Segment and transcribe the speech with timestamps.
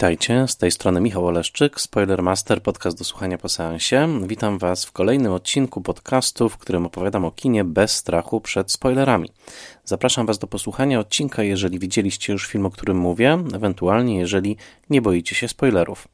[0.00, 4.08] Witajcie, z tej strony Michał Oleszczyk, Spoilermaster, podcast do słuchania po seansie.
[4.26, 9.30] Witam Was w kolejnym odcinku podcastu, w którym opowiadam o kinie bez strachu przed spoilerami.
[9.84, 14.56] Zapraszam Was do posłuchania odcinka, jeżeli widzieliście już film, o którym mówię, ewentualnie jeżeli
[14.90, 16.08] nie boicie się spoilerów.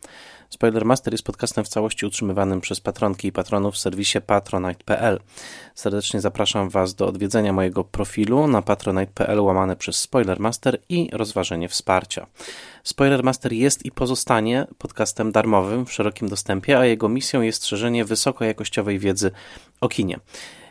[0.50, 5.20] Spoilermaster jest podcastem w całości utrzymywanym przez patronki i patronów w serwisie patronite.pl.
[5.74, 12.26] Serdecznie zapraszam Was do odwiedzenia mojego profilu na patronite.pl łamane przez Spoilermaster i rozważenie wsparcia.
[12.82, 18.98] Spoilermaster jest i pozostanie podcastem darmowym w szerokim dostępie, a jego misją jest szerzenie wysokojakościowej
[18.98, 19.30] wiedzy
[19.80, 20.20] o kinie.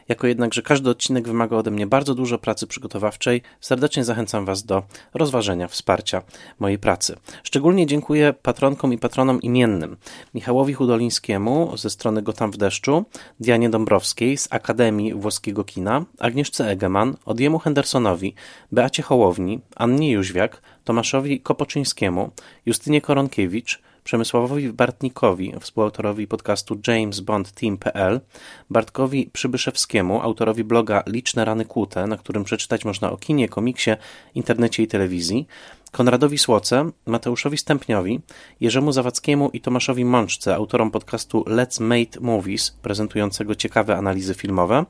[0.09, 4.63] Jako jednak, że każdy odcinek wymaga ode mnie bardzo dużo pracy przygotowawczej, serdecznie zachęcam Was
[4.63, 6.22] do rozważenia wsparcia
[6.59, 7.16] mojej pracy.
[7.43, 9.98] Szczególnie dziękuję patronkom i patronom imiennym.
[10.34, 13.05] Michałowi Hudolińskiemu ze strony Gotam w deszczu,
[13.40, 18.34] Dianie Dąbrowskiej z Akademii Włoskiego Kina, Agnieszce Egeman, Odjemu Hendersonowi,
[18.71, 22.32] Beacie Hołowni, Annie Jóźwiak, Tomaszowi Kopoczyńskiemu,
[22.65, 28.22] Justynie Koronkiewicz, Przemysławowi Bartnikowi, współautorowi podcastu jamesbondteam.pl,
[28.70, 33.92] Bartkowi Przybyszewskiemu, autorowi bloga Liczne Rany Kłute, na którym przeczytać można o kinie, komiksie,
[34.36, 35.48] internecie i telewizji,
[35.96, 38.20] Konradowi Słoce, Mateuszowi Stępniowi,
[38.62, 44.85] Jerzemu Zawadzkiemu i Tomaszowi Mączce, autorom podcastu Let's Mate Movies, prezentującego ciekawe analizy filmowe,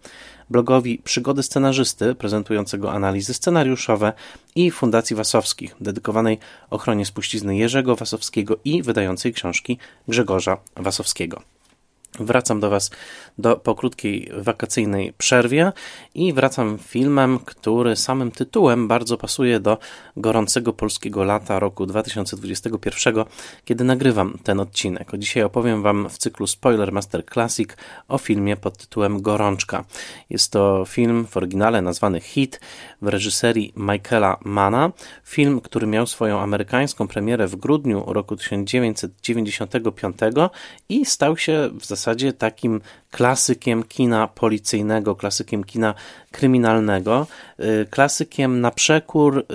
[0.50, 4.14] blogowi Przygody Scenarzysty, prezentującego analizy scenariuszowe
[4.56, 6.40] i Fundacji Wasowskich, dedykowanej
[6.70, 11.55] ochronie spuścizny Jerzego Wasowskiego i wydającej książki Grzegorza Wasowskiego.
[12.20, 12.92] Wracam do Was
[13.38, 15.72] do, po krótkiej wakacyjnej przerwie
[16.16, 19.78] i wracam filmem, który samym tytułem bardzo pasuje do
[20.18, 23.16] gorącego polskiego lata roku 2021,
[23.66, 25.12] kiedy nagrywam ten odcinek.
[25.18, 27.70] Dzisiaj opowiem Wam w cyklu Spoiler Master Classic
[28.08, 29.86] o filmie pod tytułem Gorączka.
[30.30, 32.60] Jest to film w oryginale nazwany Hit
[33.02, 34.92] w reżyserii Michaela Mana.
[35.24, 40.18] Film, który miał swoją amerykańską premierę w grudniu roku 1995
[40.90, 45.94] i stał się w zasadzie zasadzie takim klasykiem kina policyjnego, klasykiem kina
[46.32, 47.28] kryminalnego,
[47.60, 49.46] y, klasykiem na przekór y,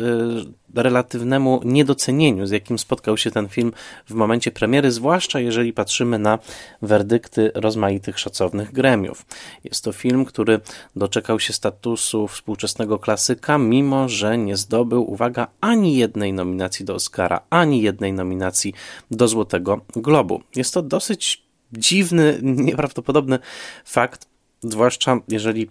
[0.75, 3.73] relatywnemu niedocenieniu, z jakim spotkał się ten film
[4.07, 6.39] w momencie premiery, zwłaszcza jeżeli patrzymy na
[6.83, 9.27] werdykty rozmaitych szacownych gremiów.
[9.65, 10.61] Jest to film, który
[10.97, 17.41] doczekał się statusu współczesnego klasyka, mimo że nie zdobył, uwaga, ani jednej nominacji do Oscara,
[17.51, 18.75] ani jednej nominacji
[19.11, 20.43] do Złotego Globu.
[20.57, 22.39] Jest to dosyć dziwny,
[22.69, 23.39] nieprawdopodobny
[23.85, 24.27] fakt,
[24.63, 25.71] zwłaszcza jeżeli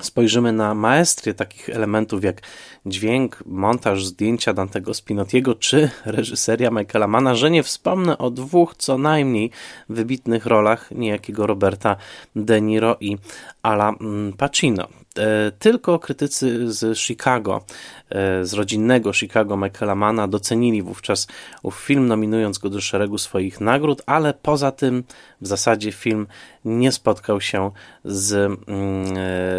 [0.00, 2.42] spojrzymy na maestrię takich elementów jak
[2.86, 8.98] dźwięk, montaż, zdjęcia Dantego Spinotiego czy reżyseria Michaela Mana, że nie wspomnę o dwóch co
[8.98, 9.50] najmniej
[9.88, 11.96] wybitnych rolach niejakiego Roberta
[12.36, 13.18] De Niro i
[13.62, 14.88] Ala mm, Pacino.
[15.18, 17.64] E, tylko krytycy z Chicago,
[18.10, 21.26] e, z rodzinnego Chicago Michaela Mana docenili wówczas
[21.62, 25.04] ów film, nominując go do szeregu swoich nagród, ale poza tym
[25.40, 26.26] w zasadzie film
[26.64, 27.70] nie spotkał się
[28.04, 28.58] z mm,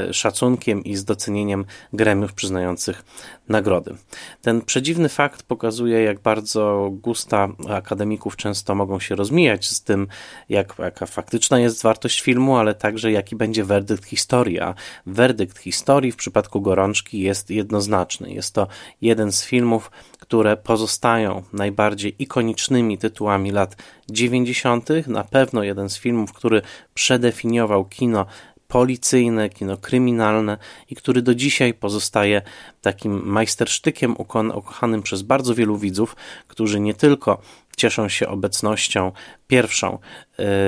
[0.09, 3.03] e, szacunkiem i z docenieniem gremiów przyznających
[3.49, 3.95] nagrody.
[4.41, 10.07] Ten przedziwny fakt pokazuje, jak bardzo gusta akademików często mogą się rozmijać z tym,
[10.49, 14.59] jak, jaka faktyczna jest wartość filmu, ale także jaki będzie werdykt historii.
[14.59, 14.75] A
[15.05, 18.31] werdykt historii w przypadku gorączki jest jednoznaczny.
[18.31, 18.67] Jest to
[19.01, 23.75] jeden z filmów, które pozostają najbardziej ikonicznymi tytułami lat
[24.09, 26.61] 90., na pewno jeden z filmów, który
[26.93, 28.25] przedefiniował kino
[28.67, 30.57] policyjne, kino kryminalne
[30.89, 32.41] i który do dzisiaj pozostaje
[32.81, 34.15] takim majstersztykiem
[34.53, 36.15] ukochanym przez bardzo wielu widzów,
[36.47, 37.41] którzy nie tylko
[37.77, 39.11] cieszą się obecnością
[39.47, 39.99] pierwszą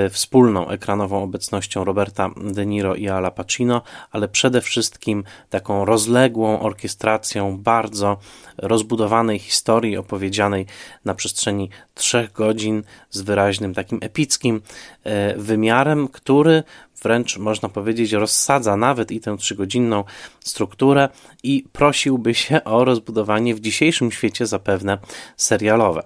[0.06, 6.60] y, wspólną ekranową obecnością Roberta De Niro i Ala Pacino, ale przede wszystkim taką rozległą
[6.60, 8.18] orkiestracją bardzo
[8.58, 10.66] rozbudowanej historii opowiedzianej
[11.06, 14.62] na przestrzeni trzech godzin z wyraźnym takim epickim
[15.06, 16.64] y, wymiarem, który
[17.06, 20.04] wręcz można powiedzieć rozsadza nawet i tę trzygodzinną
[20.40, 21.10] strukturę
[21.44, 24.98] i prosiłby się o rozbudowanie w dzisiejszym świecie zapewne
[25.38, 26.04] serialowe.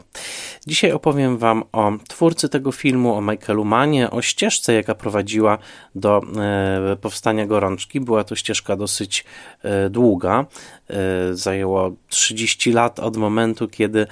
[0.68, 5.58] Dzisiaj opowiem Wam o twórcy tego filmu, o Michaelu Manie, o ścieżce, jaka prowadziła
[5.96, 8.00] do e, powstania gorączki.
[8.00, 9.26] Była to ścieżka dosyć
[9.64, 10.46] e, długa.
[10.90, 10.96] E,
[11.36, 14.08] zajęło 30 lat od momentu, kiedy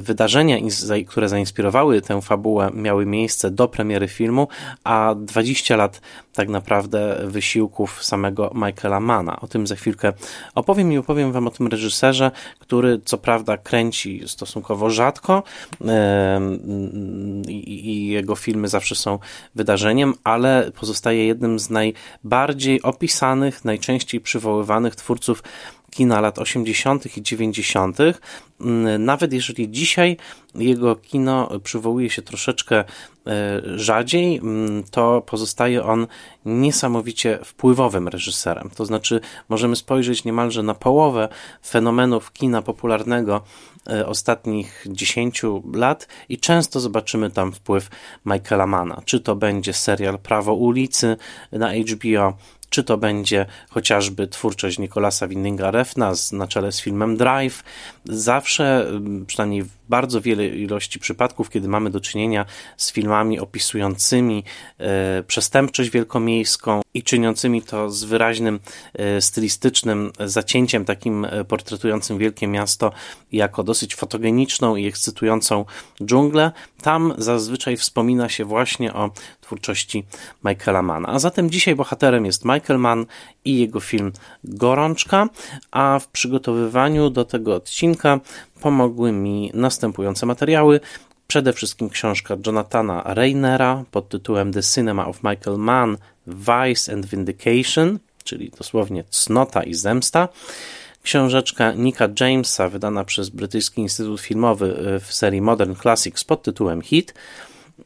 [0.00, 0.56] wydarzenia,
[1.06, 4.48] które zainspirowały tę fabułę, miały miejsce do premiery filmu,
[4.84, 5.95] a 20 lat
[6.34, 9.40] tak naprawdę wysiłków samego Michaela Mana.
[9.40, 10.12] O tym za chwilkę
[10.54, 15.42] opowiem i opowiem Wam o tym reżyserze, który co prawda kręci stosunkowo rzadko
[17.48, 19.18] i jego filmy zawsze są
[19.54, 25.42] wydarzeniem, ale pozostaje jednym z najbardziej opisanych, najczęściej przywoływanych twórców
[25.96, 27.16] kina lat 80.
[27.16, 27.98] i 90.,
[28.60, 30.16] mm, nawet jeżeli dzisiaj
[30.54, 36.06] jego kino przywołuje się troszeczkę e, rzadziej, mm, to pozostaje on
[36.44, 38.70] niesamowicie wpływowym reżyserem.
[38.76, 41.28] To znaczy, możemy spojrzeć niemalże na połowę
[41.66, 43.40] fenomenów kina popularnego
[43.90, 45.42] e, ostatnich 10
[45.74, 47.88] lat i często zobaczymy tam wpływ
[48.26, 49.02] Michaela Mana.
[49.04, 51.16] Czy to będzie serial Prawo ulicy
[51.52, 52.36] na HBO,
[52.70, 57.62] czy to będzie chociażby twórczość Nikolasa Windinga Refna na czele z filmem Drive.
[58.04, 58.86] Zawsze,
[59.26, 62.44] przynajmniej w bardzo wiele ilości przypadków, kiedy mamy do czynienia
[62.76, 64.44] z filmami opisującymi
[64.78, 68.60] e, przestępczość wielkomiejską i czyniącymi to z wyraźnym
[68.94, 72.92] e, stylistycznym zacięciem, takim e, portretującym wielkie miasto
[73.32, 75.64] jako dosyć fotogeniczną i ekscytującą
[76.04, 79.10] dżunglę, tam zazwyczaj wspomina się właśnie o
[79.40, 80.04] twórczości
[80.44, 81.08] Michaela Manna.
[81.08, 83.06] A zatem dzisiaj bohaterem jest Michael Mann
[83.46, 84.12] i jego film
[84.44, 85.28] Gorączka,
[85.70, 88.20] a w przygotowywaniu do tego odcinka
[88.60, 90.80] pomogły mi następujące materiały.
[91.26, 95.96] Przede wszystkim książka Jonathana Reinera pod tytułem The Cinema of Michael Mann,
[96.26, 100.28] Vice and Vindication, czyli dosłownie cnota i zemsta.
[101.02, 107.14] Książeczka Nika Jamesa, wydana przez Brytyjski Instytut Filmowy w serii Modern Classics pod tytułem Hit.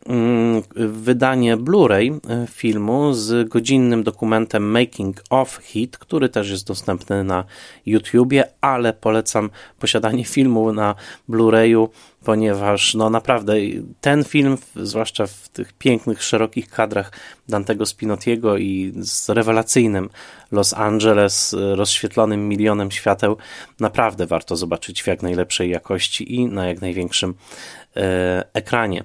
[0.06, 7.24] Mm, wydanie Blu-ray e, filmu z godzinnym dokumentem Making of Hit, który też jest dostępny
[7.24, 7.44] na
[7.86, 10.94] YouTubie, ale polecam posiadanie filmu na
[11.28, 11.88] Blu-rayu,
[12.24, 13.54] ponieważ no naprawdę
[14.00, 17.12] ten film, zwłaszcza w tych pięknych, szerokich kadrach
[17.48, 20.10] Dantego Spinotiego i z rewelacyjnym
[20.52, 23.36] Los Angeles rozświetlonym milionem świateł,
[23.80, 27.79] naprawdę warto zobaczyć w jak najlepszej jakości i na jak największym E,
[28.52, 29.04] ekranie.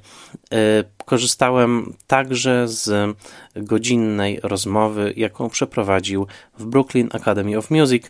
[0.51, 0.57] E,
[1.05, 3.15] korzystałem także z
[3.55, 6.27] godzinnej rozmowy, jaką przeprowadził
[6.59, 8.03] w Brooklyn Academy of Music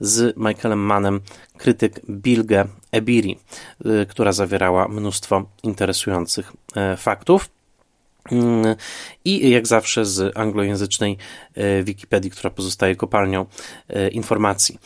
[0.00, 1.20] z Michaelem Mannem
[1.56, 3.38] krytyk Bilge Ebiri,
[3.84, 6.52] e, która zawierała mnóstwo interesujących
[6.96, 7.48] faktów.
[8.32, 8.76] Mm,
[9.24, 11.16] I jak zawsze z anglojęzycznej
[11.84, 13.46] Wikipedii, która pozostaje kopalnią
[14.12, 14.78] informacji.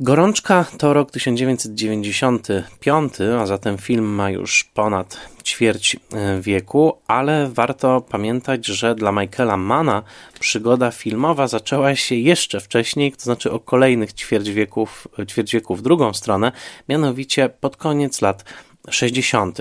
[0.00, 5.98] Gorączka to rok 1995, a zatem film ma już ponad ćwierć e,
[6.40, 10.02] wieku, ale warto pamiętać, że dla Michaela Mana
[10.40, 15.82] przygoda filmowa zaczęła się jeszcze wcześniej, to znaczy o kolejnych ćwierć wieków, ćwierć wieku w
[15.82, 16.52] drugą stronę,
[16.88, 18.44] mianowicie pod koniec lat
[18.90, 19.58] 60.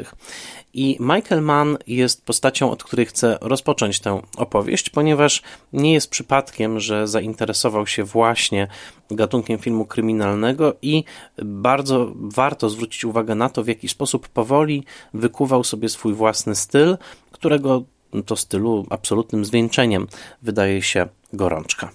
[0.77, 5.41] I Michael Mann jest postacią, od której chcę rozpocząć tę opowieść, ponieważ
[5.73, 8.67] nie jest przypadkiem, że zainteresował się właśnie
[9.11, 11.03] gatunkiem filmu kryminalnego i
[11.43, 14.83] bardzo warto zwrócić uwagę na to, w jaki sposób powoli
[15.13, 16.97] wykuwał sobie swój własny styl,
[17.31, 17.83] którego
[18.25, 20.07] to stylu absolutnym zwieńczeniem
[20.41, 21.91] wydaje się gorączka.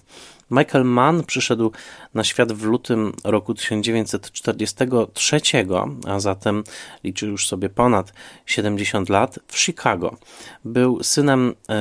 [0.51, 1.71] Michael Mann przyszedł
[2.13, 5.41] na świat w lutym roku 1943,
[6.07, 6.63] a zatem
[7.03, 8.13] liczy już sobie ponad
[8.45, 10.17] 70 lat, w Chicago.
[10.65, 11.75] Był synem e, e,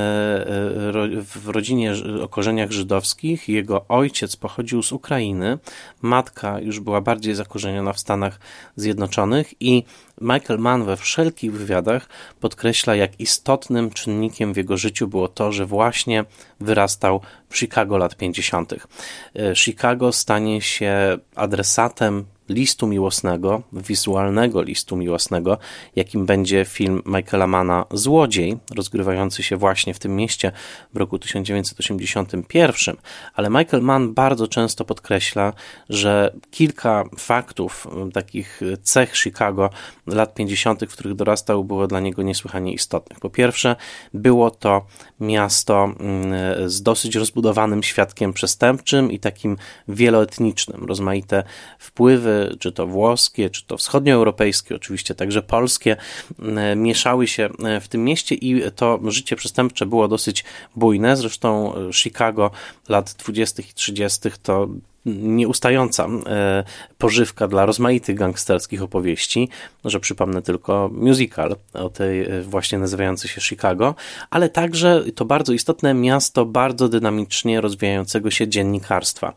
[1.22, 1.92] w rodzinie
[2.22, 3.48] o korzeniach żydowskich.
[3.48, 5.58] Jego ojciec pochodził z Ukrainy,
[6.02, 8.40] matka już była bardziej zakorzeniona w Stanach
[8.76, 9.84] Zjednoczonych i
[10.20, 12.08] Michael Mann we wszelkich wywiadach
[12.40, 16.24] podkreśla, jak istotnym czynnikiem w jego życiu było to, że właśnie
[16.60, 18.72] wyrastał w Chicago lat 50.
[18.72, 25.58] E, Chicago stanie się adresatem listu miłosnego, wizualnego listu miłosnego,
[25.96, 30.52] jakim będzie film Michaela Mana Złodziej, rozgrywający się właśnie w tym mieście
[30.94, 32.96] w roku 1981.
[33.34, 35.52] Ale Michael Mann bardzo często podkreśla,
[35.88, 39.70] że kilka faktów, takich cech Chicago
[40.06, 43.20] lat 50., w których dorastał, było dla niego niesłychanie istotnych.
[43.20, 43.76] Po pierwsze,
[44.14, 44.86] było to
[45.20, 49.56] miasto mm, z dosyć rozbudowanym świadkiem przestępczym i takim
[49.88, 50.84] wieloetnicznym.
[50.84, 51.44] Rozmaite
[51.78, 55.96] wpływy, czy to włoskie, czy to wschodnioeuropejskie, oczywiście także polskie,
[56.38, 60.44] mm, mieszały się e, w tym mieście i to życie przestępcze było dosyć
[60.76, 61.16] bujne.
[61.16, 62.50] Zresztą e, Chicago
[62.88, 63.62] lat 20.
[63.62, 64.20] i 30.
[64.42, 64.68] to
[65.06, 66.64] nieustająca e,
[66.98, 69.48] pożywka dla rozmaitych gangsterskich opowieści,
[69.84, 73.94] że przypomnę tylko musical o tej e, właśnie nazywający się Chicago,
[74.30, 79.32] ale także to bardzo istotne miasto bardzo dynamicznie rozwijającego się dziennikarstwa.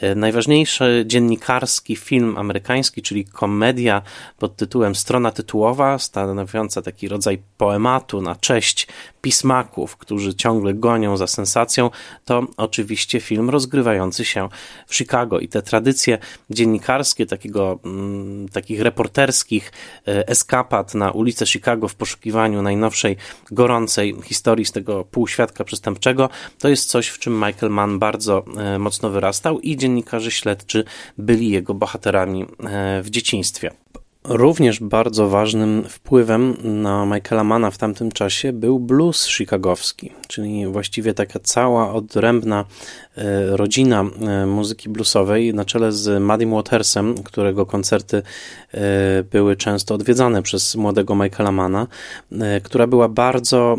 [0.00, 4.02] E, najważniejszy dziennikarski film amerykański, czyli komedia
[4.38, 8.86] pod tytułem Strona tytułowa, stanowiąca taki rodzaj poematu na cześć
[9.22, 11.90] pismaków, którzy ciągle gonią za sensacją,
[12.24, 14.48] to oczywiście film rozgrywający się
[14.86, 16.18] w Chicago i te tradycje
[16.50, 19.72] dziennikarskie, takiego, mm, takich reporterskich
[20.06, 23.16] eskapad na ulicę Chicago w poszukiwaniu najnowszej,
[23.50, 26.28] gorącej historii z tego półświadka przestępczego,
[26.58, 28.44] to jest coś, w czym Michael Mann bardzo
[28.78, 30.84] mocno wyrastał i dziennikarze śledczy
[31.18, 32.46] byli jego bohaterami
[33.02, 33.70] w dzieciństwie.
[34.24, 41.14] Również bardzo ważnym wpływem na Michaela Mana w tamtym czasie był blues chicagowski, czyli właściwie
[41.14, 42.64] taka cała odrębna
[43.16, 48.22] E, rodzina e, muzyki bluesowej na czele z Maddym Watersem, którego koncerty
[48.74, 48.80] e,
[49.22, 51.86] były często odwiedzane przez młodego Michaela Mana,
[52.62, 53.76] która była bardzo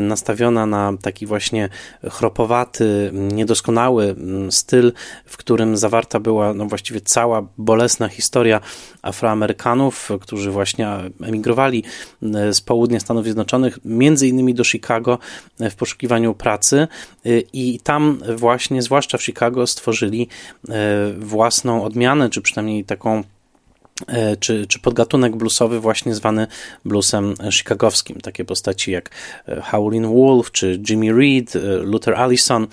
[0.00, 1.68] nastawiona na taki właśnie
[2.10, 4.16] chropowaty, niedoskonały
[4.50, 4.92] styl,
[5.26, 8.60] w którym zawarta była no właściwie cała bolesna historia
[9.02, 9.83] Afroamerykanów,
[10.20, 10.88] którzy właśnie
[11.22, 11.84] emigrowali
[12.52, 15.18] z południa Stanów Zjednoczonych, między innymi do Chicago
[15.60, 16.88] w poszukiwaniu pracy.
[17.52, 20.28] I tam właśnie zwłaszcza w Chicago, stworzyli
[20.68, 20.74] e,
[21.18, 23.33] własną odmianę, czy przynajmniej taką E,
[24.40, 26.46] czy, czy podgatunek bluesowy właśnie zwany
[26.84, 28.20] bluesem chicagowskim.
[28.20, 29.10] Takie postaci jak
[29.48, 32.66] e, Howlin' Wolf czy Jimmy Reed, e, Luther Allison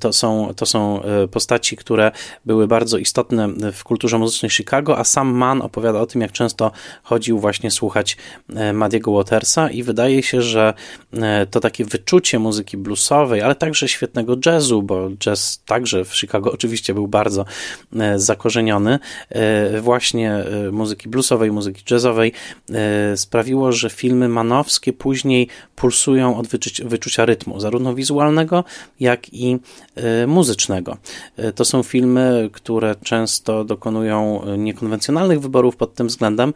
[0.00, 2.12] to są, to są postaci, które
[2.44, 6.72] były bardzo istotne w kulturze muzycznej Chicago, a sam Mann opowiada o tym, jak często
[7.02, 8.16] chodził właśnie słuchać
[8.74, 10.74] Madiego Watersa i wydaje się, że
[11.50, 16.94] to takie wyczucie muzyki bluesowej, ale także świetnego jazzu, bo jazz także w Chicago oczywiście
[16.94, 17.44] był bardzo
[18.16, 18.98] zakorzeniony,
[19.80, 22.32] właśnie E, muzyki bluesowej, muzyki jazzowej
[22.70, 26.46] e, sprawiło, że filmy manowskie później pulsują od
[26.84, 28.64] wyczucia rytmu, zarówno wizualnego,
[29.00, 29.58] jak i
[29.94, 30.96] e, muzycznego.
[31.54, 36.52] To są filmy, które często dokonują niekonwencjonalnych wyborów pod tym względem,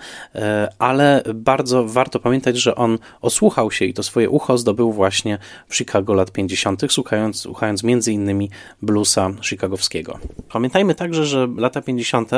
[0.78, 5.76] ale bardzo warto pamiętać, że on osłuchał się i to swoje ucho zdobył właśnie w
[5.76, 8.50] Chicago lat 50., słuchając, słuchając między innymi
[8.82, 10.18] bluesa chicagowskiego.
[10.48, 12.30] Pamiętajmy także, że lata 50.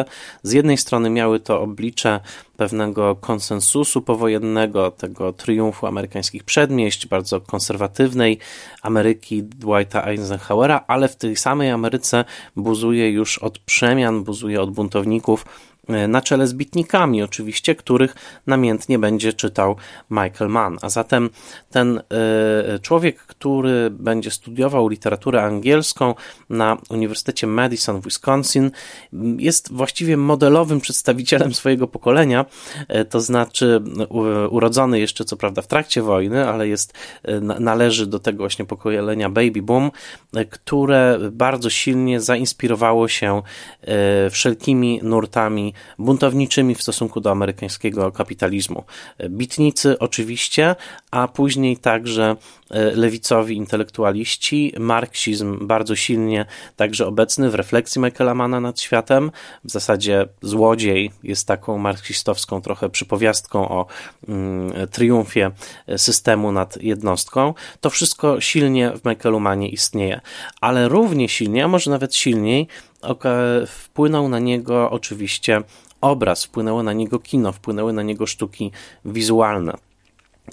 [0.43, 2.21] z jednej strony miały to oblicze
[2.57, 8.39] pewnego konsensusu powojennego, tego triumfu amerykańskich przedmieść, bardzo konserwatywnej
[8.83, 12.25] Ameryki Dwighta Eisenhowera, ale w tej samej Ameryce
[12.57, 15.47] buzuje już od przemian, buzuje od buntowników
[16.09, 18.15] na czele z bitnikami, oczywiście, których
[18.47, 19.77] namiętnie będzie czytał
[20.11, 20.79] Michael Mann.
[20.83, 21.31] A zatem
[21.71, 26.15] ten e, człowiek, który będzie studiował literaturę angielską
[26.51, 28.71] na Uniwersytecie Madison w Wisconsin,
[29.39, 32.45] jest właściwie modelowym przedstawicielem swojego pokolenia,
[32.89, 33.83] e, to znaczy
[34.51, 36.93] urodzony jeszcze co prawda w trakcie wojny, ale jest,
[37.61, 39.91] należy do tego właśnie pokolenia baby boom,
[40.51, 43.43] które bardzo silnie zainspirowało się
[44.31, 48.85] wszelkimi nurtami buntowniczymi w stosunku do amerykańskiego kapitalizmu.
[49.31, 50.77] Bitnicy oczywiście,
[51.15, 52.37] a później także
[52.71, 59.31] e, lewicowi intelektualiści, marksizm bardzo silnie także obecny w refleksji Michaela Mana nad światem.
[59.65, 63.87] W zasadzie złodziej jest taką marksistowską trochę przypowiastką o
[64.29, 65.51] mm, triumfie
[65.97, 67.55] systemu nad jednostką.
[67.81, 70.21] To wszystko silnie w Michaelu Manie istnieje,
[70.61, 72.69] ale równie silnie, a może nawet silniej
[73.67, 75.63] wpłynął na niego oczywiście
[76.01, 78.73] obraz, wpłynęło na niego kino, wpłynęły na niego sztuki
[79.05, 79.94] wizualne.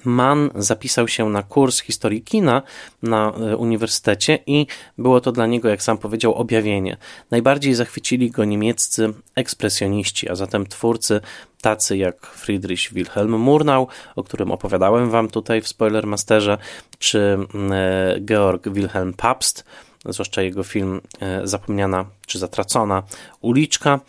[0.03, 2.61] Mann zapisał się na kurs historii kina
[3.03, 4.67] na e, uniwersytecie i
[4.97, 6.97] było to dla niego, jak sam powiedział, objawienie.
[7.31, 11.21] Najbardziej zachwycili go niemieccy ekspresjoniści, a zatem twórcy
[11.61, 16.57] tacy jak Friedrich Wilhelm Murnau, o którym opowiadałem wam tutaj w Spoilermasterze,
[16.99, 19.65] czy mm, e, Georg Wilhelm Pabst,
[20.05, 23.03] zwłaszcza jego film e, Zapomniana czy Zatracona
[23.41, 23.99] Uliczka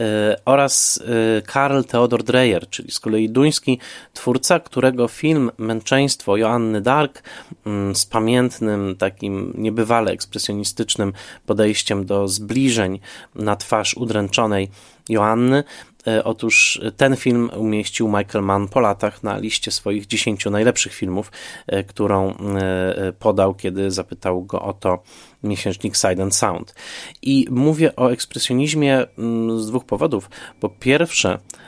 [0.00, 1.02] e, oraz
[1.38, 3.78] e, Karl Theodor Dreyer, czyli z kolei duński
[4.14, 7.22] twórca, którego film Męczeństwo Joanny Dark
[7.66, 11.12] mm, z pamiętnym, takim niebywale ekspresjonistycznym
[11.46, 13.00] podejściem do zbliżeń
[13.34, 14.68] na twarz udręczonej
[15.08, 15.64] Joanny
[16.24, 21.32] otóż ten film umieścił Michael Mann po latach na liście swoich 10 najlepszych filmów,
[21.66, 25.02] e, którą e, podał, kiedy zapytał go o to
[25.42, 26.74] miesięcznik Side and Sound.
[27.22, 30.30] I mówię o ekspresjonizmie mm, z dwóch powodów.
[30.60, 31.61] Po pierwsze, E,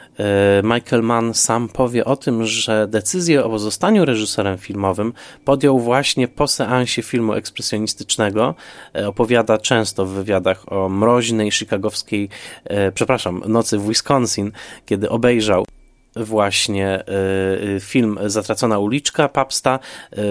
[0.62, 5.12] Michael Mann sam powie o tym, że decyzję o pozostaniu reżyserem filmowym
[5.44, 8.54] podjął właśnie po seansie filmu ekspresjonistycznego.
[8.97, 12.28] E, opowiada często w wywiadach o mroźnej chicagowskiej,
[12.64, 14.52] e, przepraszam, nocy w Wisconsin,
[14.87, 15.64] kiedy obejrzał
[16.16, 17.04] właśnie
[17.80, 19.78] film Zatracona uliczka Papsta,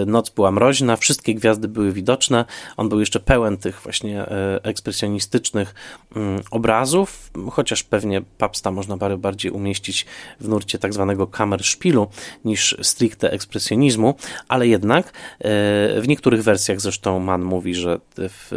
[0.05, 2.45] noc była mroźna, wszystkie gwiazdy były widoczne,
[2.77, 4.25] on był jeszcze pełen tych właśnie
[4.63, 5.75] ekspresjonistycznych
[6.15, 10.05] mm, obrazów, chociaż pewnie Papsta można bardziej umieścić
[10.39, 12.07] w nurcie tak zwanego kamerszpilu
[12.45, 14.15] niż stricte ekspresjonizmu,
[14.47, 15.13] ale jednak
[15.99, 17.99] w niektórych wersjach zresztą Mann mówi, że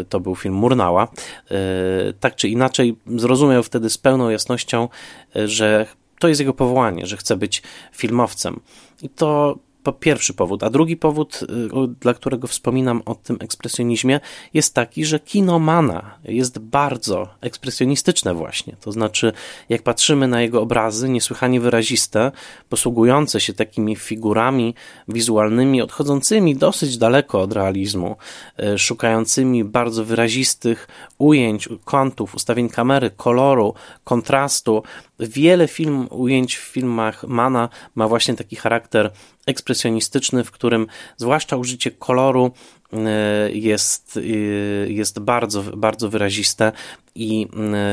[0.09, 1.09] to był film Murnała,
[2.21, 4.88] tak czy inaczej zrozumiał wtedy z pełną jasnością,
[5.35, 5.87] że
[6.19, 8.61] to jest jego powołanie, że chce być filmowcem.
[9.03, 10.62] I to po pierwszy powód.
[10.62, 11.47] A drugi powód, y,
[12.00, 14.21] dla którego wspominam o tym ekspresjonizmie,
[14.55, 18.76] jest taki, że kino Mana jest bardzo ekspresjonistyczne właśnie.
[18.81, 19.33] To znaczy,
[19.69, 22.33] jak patrzymy na jego obrazy, niesłychanie wyraziste,
[22.69, 24.75] posługujące się takimi figurami
[25.09, 28.16] wizualnymi, odchodzącymi dosyć daleko od realizmu,
[28.75, 30.88] y, szukającymi bardzo wyrazistych
[31.19, 33.75] ujęć, kątów, ustawień kamery, koloru,
[34.05, 34.83] kontrastu,
[35.21, 39.11] Wiele film, ujęć w filmach Mana ma właśnie taki charakter
[39.47, 40.87] ekspresjonistyczny, w którym
[41.17, 42.50] zwłaszcza użycie koloru
[42.93, 42.99] e,
[43.53, 44.21] jest, e,
[44.93, 46.73] jest bardzo, bardzo wyraziste
[47.15, 47.49] i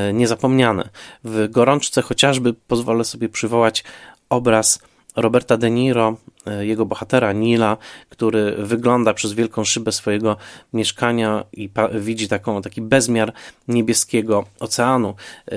[0.10, 0.90] e, niezapomniane.
[1.24, 3.84] W gorączce chociażby pozwolę sobie przywołać
[4.30, 4.80] obraz
[5.16, 6.18] Roberta De Niro,
[6.60, 7.78] jego bohatera Nila,
[8.10, 10.38] który wygląda przez wielką szybę swojego
[10.74, 13.34] mieszkania i widzi taką, taki bezmiar
[13.68, 15.16] niebieskiego oceanu.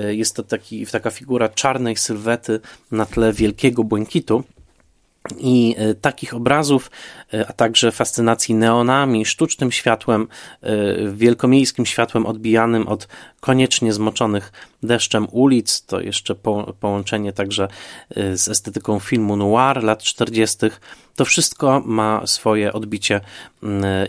[0.09, 2.59] Jest to taki, taka figura czarnej sylwety
[2.91, 4.43] na tle wielkiego błękitu.
[5.37, 6.91] I e, takich obrazów,
[7.33, 10.27] e, a także fascynacji neonami, sztucznym światłem,
[10.61, 10.67] e,
[11.11, 13.07] wielkomiejskim światłem odbijanym od
[13.39, 14.51] koniecznie zmoczonych
[14.83, 17.67] deszczem ulic, to jeszcze po, połączenie także
[18.15, 20.57] z estetyką filmu noir lat 40.,
[21.15, 23.21] to wszystko ma swoje odbicie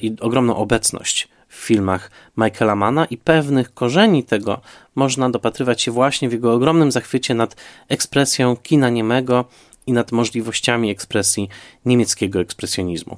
[0.02, 4.60] i ogromną obecność w filmach Michaela Mana i pewnych korzeni tego
[4.94, 7.56] można dopatrywać się właśnie w jego ogromnym zachwycie nad
[7.88, 9.44] ekspresją kina niemego,
[9.88, 11.48] i nad możliwościami ekspresji
[11.84, 13.16] niemieckiego ekspresjonizmu.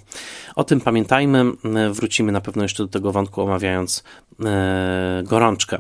[0.57, 1.45] O tym pamiętajmy,
[1.91, 4.05] wrócimy na pewno jeszcze do tego wątku, omawiając
[4.45, 5.79] e, gorączkę.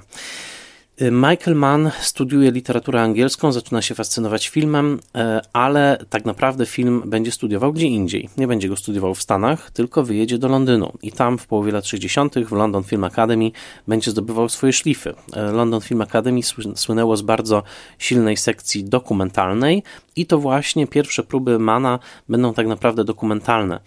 [1.00, 7.32] Michael Mann studiuje literaturę angielską, zaczyna się fascynować filmem, e, ale tak naprawdę film będzie
[7.32, 8.28] studiował gdzie indziej.
[8.36, 11.86] Nie będzie go studiował w Stanach, tylko wyjedzie do Londynu i tam w połowie lat
[11.86, 12.34] 60.
[12.38, 13.50] w London Film Academy
[13.88, 15.14] będzie zdobywał swoje szlify.
[15.32, 16.40] E, London Film Academy
[16.74, 17.62] słynęło z bardzo
[17.98, 19.82] silnej sekcji dokumentalnej
[20.16, 23.80] i to właśnie pierwsze próby Mana będą tak naprawdę dokumentalne.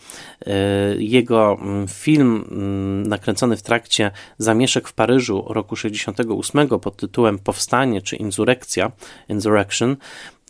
[0.45, 0.53] E,
[0.97, 8.01] jego mm, film mm, nakręcony w trakcie zamieszek w Paryżu roku 68 pod tytułem Powstanie
[8.01, 8.91] czy Insurrekcja,
[9.29, 9.95] Insurrection,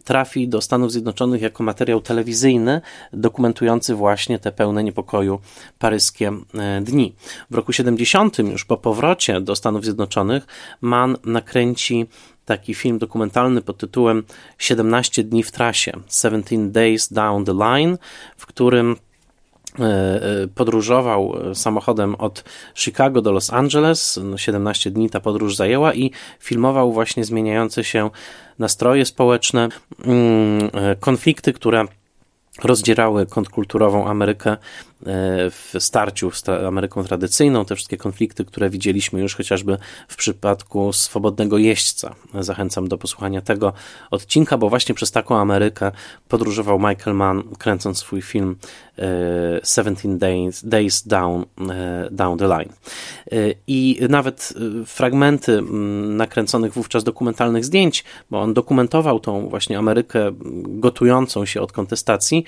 [0.03, 2.81] trafi do Stanów Zjednoczonych jako materiał telewizyjny
[3.13, 5.39] dokumentujący właśnie te pełne niepokoju
[5.79, 7.15] paryskie e, dni.
[7.49, 10.47] W roku 70 już po powrocie do Stanów Zjednoczonych
[10.81, 12.07] Mann nakręci
[12.45, 14.23] taki film dokumentalny pod tytułem
[14.57, 17.97] 17 dni w trasie, 17 Days Down the Line,
[18.37, 18.95] w którym
[19.79, 22.43] e, e, podróżował samochodem od
[22.75, 24.19] Chicago do Los Angeles.
[24.35, 28.09] 17 no, dni ta podróż zajęła i filmował właśnie zmieniające się
[28.59, 29.69] nastroje społeczne,
[30.05, 31.85] mm, e, konflikty, które
[32.61, 34.57] rozdzierały kontrkulturową Amerykę
[35.05, 40.93] E, w starciu z Ameryką tradycyjną, te wszystkie konflikty, które widzieliśmy już chociażby w przypadku
[40.93, 42.15] swobodnego jeźdźca.
[42.39, 43.73] Zachęcam do posłuchania tego
[44.11, 45.91] odcinka, bo właśnie przez taką Amerykę
[46.27, 48.55] podróżował Michael Mann, kręcąc swój film
[49.63, 52.69] 17 e, Days, Days Down, e, Down the Line.
[53.67, 54.53] I nawet
[54.85, 55.61] fragmenty
[56.07, 60.31] nakręconych wówczas dokumentalnych zdjęć, bo on dokumentował tą właśnie Amerykę
[60.65, 62.42] gotującą się od kontestacji,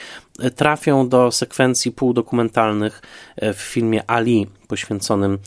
[0.55, 3.01] trafią do sekwencji półdokumentalnych dokumentalnych
[3.35, 5.37] e, w filmie Ali poświęconym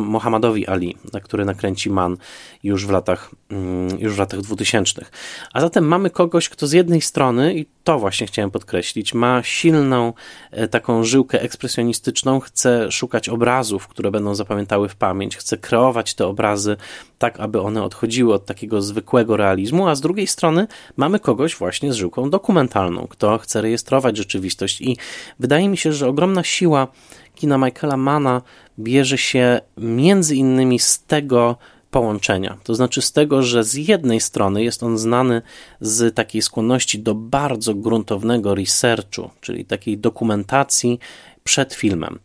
[0.00, 2.16] Mohammedowi Ali, na który nakręci Mann
[2.62, 5.04] już w latach, mm, już w latach 2000.
[5.52, 10.12] A zatem mamy kogoś, kto z jednej strony, i to właśnie chciałem podkreślić, ma silną
[10.50, 16.26] e, taką żyłkę ekspresjonistyczną, chce szukać obrazów, które będą zapamiętały w pamięć, chce kreować te
[16.26, 16.76] obrazy
[17.18, 21.92] tak, aby one odchodziły od takiego zwykłego realizmu, a z drugiej strony mamy kogoś właśnie
[21.92, 23.79] z żyłką dokumentalną, kto chce rejestrować
[24.14, 24.96] rzeczywistość i
[25.38, 26.88] wydaje mi się, że ogromna siła
[27.34, 28.42] kina Michaela Mana
[28.78, 31.56] bierze się między innymi z tego
[31.90, 32.58] połączenia.
[32.64, 35.42] To znaczy z tego, że z jednej strony jest on znany
[35.80, 40.98] z takiej skłonności do bardzo gruntownego researchu, czyli takiej dokumentacji
[41.44, 42.18] przed filmem.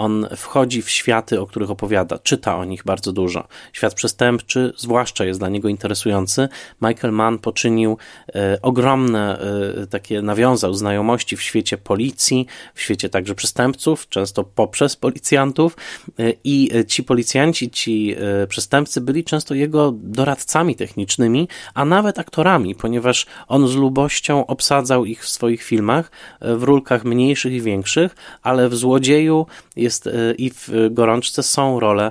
[0.00, 3.48] On wchodzi w światy, o których opowiada, czyta o nich bardzo dużo.
[3.72, 6.48] Świat przestępczy, zwłaszcza jest dla niego interesujący.
[6.82, 7.98] Michael Mann poczynił
[8.34, 9.38] e, ogromne
[9.82, 15.76] e, takie, nawiązał znajomości w świecie policji, w świecie także przestępców, często poprzez policjantów
[16.18, 22.74] e, i ci policjanci, ci e, przestępcy byli często jego doradcami technicznymi, a nawet aktorami,
[22.74, 26.10] ponieważ on z lubością obsadzał ich w swoich filmach
[26.40, 29.89] e, w rólkach mniejszych i większych, ale w Złodzieju jest
[30.38, 32.10] i w Gorączce są role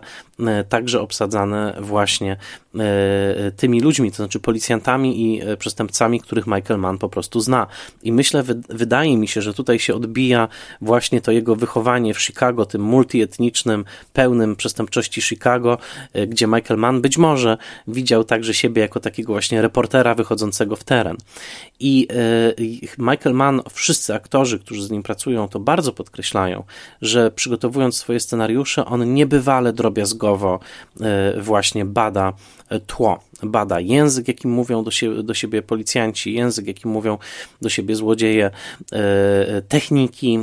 [0.70, 2.38] także obsadzane właśnie
[3.58, 7.68] tymi ludźmi, to znaczy policjantami i przestępcami, których Michael Mann po prostu zna.
[8.04, 10.48] I myślę, wydaje mi się, że tutaj się odbija
[10.82, 15.78] właśnie to jego wychowanie w Chicago, tym multietnicznym, pełnym przestępczości Chicago,
[16.14, 20.84] e, gdzie Michael Mann być może widział także siebie jako takiego właśnie reportera wychodzącego w
[20.84, 21.18] teren.
[21.80, 26.64] I e, Michael Mann, wszyscy aktorzy, którzy z nim pracują, to bardzo podkreślają,
[27.02, 30.60] że przygotowując swoje scenariusze, on niebywale drobiazgowo
[31.02, 32.34] e, właśnie bada
[32.72, 33.24] Euh, 3.
[33.44, 37.18] bada język, jakim mówią do siebie, do siebie policjanci, język, jakim mówią
[37.62, 38.52] do siebie złodzieje,
[39.68, 40.40] techniki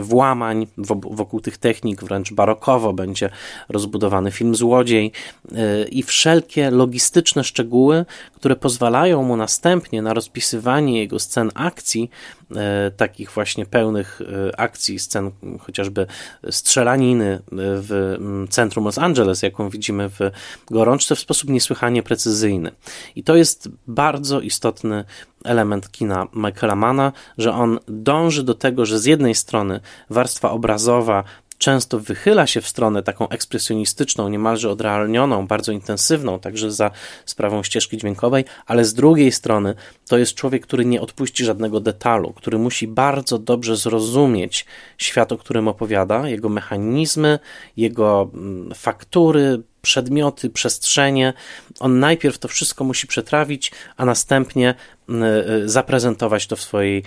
[0.00, 0.66] włamań,
[1.10, 3.30] wokół tych technik wręcz barokowo będzie
[3.68, 5.12] rozbudowany film Złodziej
[5.90, 12.10] i wszelkie logistyczne szczegóły, które pozwalają mu następnie na rozpisywanie jego scen akcji,
[12.56, 16.06] e, takich właśnie pełnych e, akcji, scen chociażby
[16.50, 18.16] strzelaniny w
[18.50, 20.18] centrum Los Angeles, jaką widzimy w
[20.70, 22.39] Gorączce, w sposób niesłychanie precyzyjny.
[23.16, 25.04] I to jest bardzo istotny
[25.44, 31.24] element kina Michaela że on dąży do tego, że z jednej strony warstwa obrazowa
[31.60, 36.90] często wychyla się w stronę taką ekspresjonistyczną, niemalże odrealnioną, bardzo intensywną, także za
[37.26, 39.74] sprawą ścieżki dźwiękowej, ale z drugiej strony
[40.08, 44.66] to jest człowiek, który nie odpuści żadnego detalu, który musi bardzo dobrze zrozumieć
[44.98, 47.38] świat, o którym opowiada, jego mechanizmy,
[47.76, 51.32] jego mm, faktury, przedmioty, przestrzenie.
[51.80, 54.74] On najpierw to wszystko musi przetrawić, a następnie
[55.08, 57.02] mm, e, zaprezentować to w swojej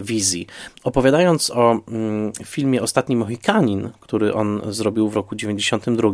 [0.00, 0.46] wizji.
[0.84, 6.10] Opowiadając o mm, filmie Ostatni Mohikanin, który on zrobił w roku 92,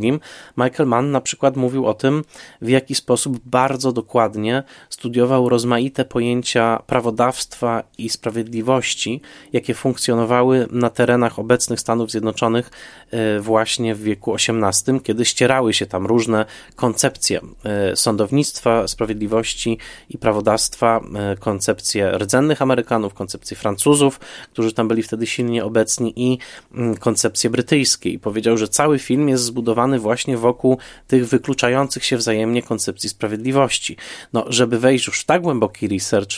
[0.57, 2.25] Michael Mann na przykład mówił o tym,
[2.63, 9.21] w jaki sposób bardzo dokładnie studiował rozmaite pojęcia prawodawstwa i sprawiedliwości,
[9.53, 12.71] jakie funkcjonowały na terenach obecnych Stanów Zjednoczonych
[13.11, 16.45] e, właśnie w wieku XVIII, kiedy ścierały się tam różne
[16.77, 19.79] koncepcje e, sądownictwa, sprawiedliwości
[20.11, 22.82] i prawodawstwa, e, koncepcje rdzennych Amerykanów,
[23.15, 24.21] koncepcje Francuzów,
[24.53, 26.39] którzy tam byli wtedy silnie obecni i
[26.75, 28.11] mm, koncepcje brytyjskie.
[28.11, 33.97] I powiedział, że cały film jest zbudowany właśnie wokół tych wykluczających się wzajemnie koncepcji sprawiedliwości.
[34.33, 36.31] No, żeby wejść już w tak głęboki research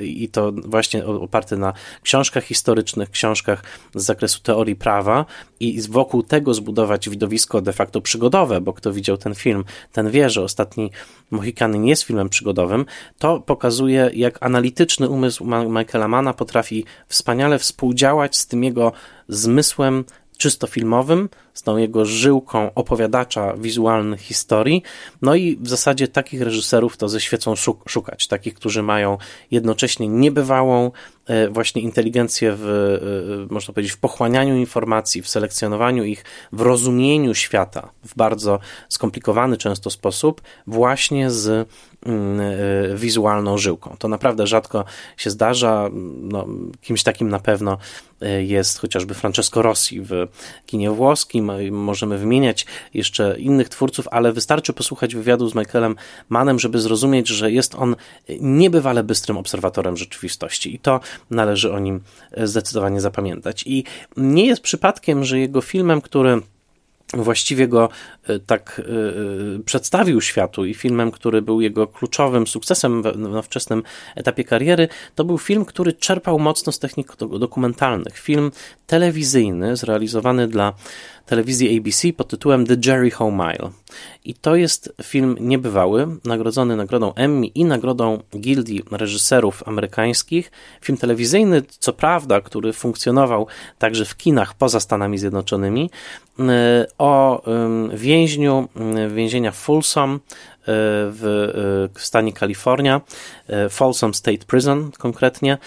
[0.00, 3.62] i to właśnie oparty na książkach historycznych, książkach
[3.94, 5.24] z zakresu teorii prawa
[5.62, 10.30] i wokół tego zbudować widowisko de facto przygodowe, bo kto widział ten film, ten wie,
[10.30, 10.90] że ostatni
[11.30, 12.86] Mohikany nie jest filmem przygodowym,
[13.18, 18.92] to pokazuje, jak analityczny umysł Michaela Mana potrafi wspaniale współdziałać z tym jego
[19.28, 20.04] zmysłem
[20.42, 24.82] czysto filmowym, z tą jego żyłką opowiadacza wizualnych historii.
[25.22, 27.54] No i w zasadzie takich reżyserów to ze świecą
[27.86, 29.18] szukać, takich, którzy mają
[29.50, 30.90] jednocześnie niebywałą
[31.50, 37.34] właśnie inteligencję w, e, e, można powiedzieć, w pochłanianiu informacji, w selekcjonowaniu ich, w rozumieniu
[37.34, 38.58] świata w bardzo
[38.88, 41.68] skomplikowany często sposób, właśnie z
[42.06, 42.40] mm,
[42.96, 43.96] wizualną żyłką.
[43.98, 44.84] To naprawdę rzadko
[45.16, 45.90] się zdarza.
[46.22, 46.46] No,
[46.80, 47.78] kimś takim na pewno
[48.38, 50.12] jest chociażby Francesco Rossi w
[50.66, 55.96] kinie włoskim, możemy wymieniać jeszcze innych twórców, ale wystarczy posłuchać wywiadu z Michaelem
[56.28, 57.96] Mannem, żeby zrozumieć, że jest on
[58.40, 62.00] niebywale bystrym obserwatorem rzeczywistości i to należy o nim
[62.36, 63.64] zdecydowanie zapamiętać.
[63.66, 63.84] I
[64.16, 66.40] nie jest przypadkiem, że jego filmem, który
[67.14, 67.88] właściwie go
[68.26, 73.82] e, tak e, przedstawił światu i filmem, który był jego kluczowym sukcesem na wczesnym
[74.16, 78.18] etapie kariery, to był film, który czerpał mocno z technik dokumentalnych.
[78.18, 78.52] Film
[78.86, 80.72] telewizyjny zrealizowany dla
[81.26, 83.70] telewizji ABC pod tytułem The Jericho Mile.
[84.24, 90.50] I to jest film niebywały, nagrodzony nagrodą Emmy i nagrodą Gildii Reżyserów Amerykańskich.
[90.80, 93.46] Film telewizyjny, co prawda, który funkcjonował
[93.78, 95.90] także w kinach poza Stanami Zjednoczonymi,
[96.98, 97.42] o
[97.94, 98.68] więźniu
[99.14, 100.20] więzienia Folsom,
[100.66, 103.00] w stanie Kalifornia,
[103.70, 105.58] Folsom State Prison konkretnie,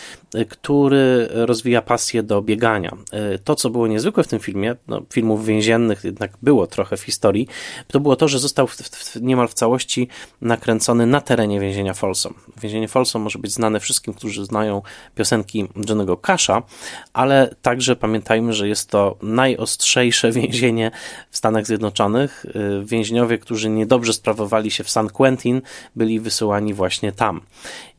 [0.49, 2.97] który rozwija pasję do biegania.
[3.43, 7.47] To, co było niezwykłe w tym filmie, no, filmów więziennych jednak było trochę w historii,
[7.88, 10.08] to było to, że został w, w, niemal w całości
[10.41, 12.34] nakręcony na terenie więzienia Folsom.
[12.62, 14.81] Więzienie Folsom może być znane wszystkim, którzy znają
[15.15, 16.63] piosenki Johnego Casha,
[17.13, 20.91] ale także pamiętajmy, że jest to najostrzejsze więzienie
[21.31, 22.45] w Stanach Zjednoczonych.
[22.84, 25.62] Więźniowie, którzy niedobrze sprawowali się w San Quentin,
[25.95, 27.41] byli wysyłani właśnie tam.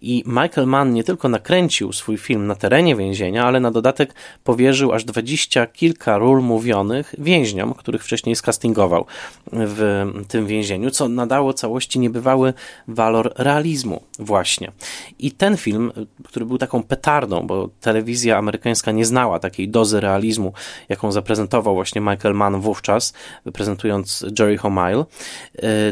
[0.00, 4.92] I Michael Mann nie tylko nakręcił swój film na terenie więzienia, ale na dodatek powierzył
[4.92, 9.06] aż dwadzieścia kilka ról mówionych więźniom, których wcześniej skastingował
[9.52, 12.54] w tym więzieniu, co nadało całości niebywały
[12.88, 14.72] walor realizmu właśnie.
[15.18, 15.92] I ten film,
[16.24, 20.52] który był taką petardą, bo telewizja amerykańska nie znała takiej dozy realizmu,
[20.88, 23.12] jaką zaprezentował właśnie Michael Mann wówczas,
[23.52, 25.04] prezentując Jerry Homile,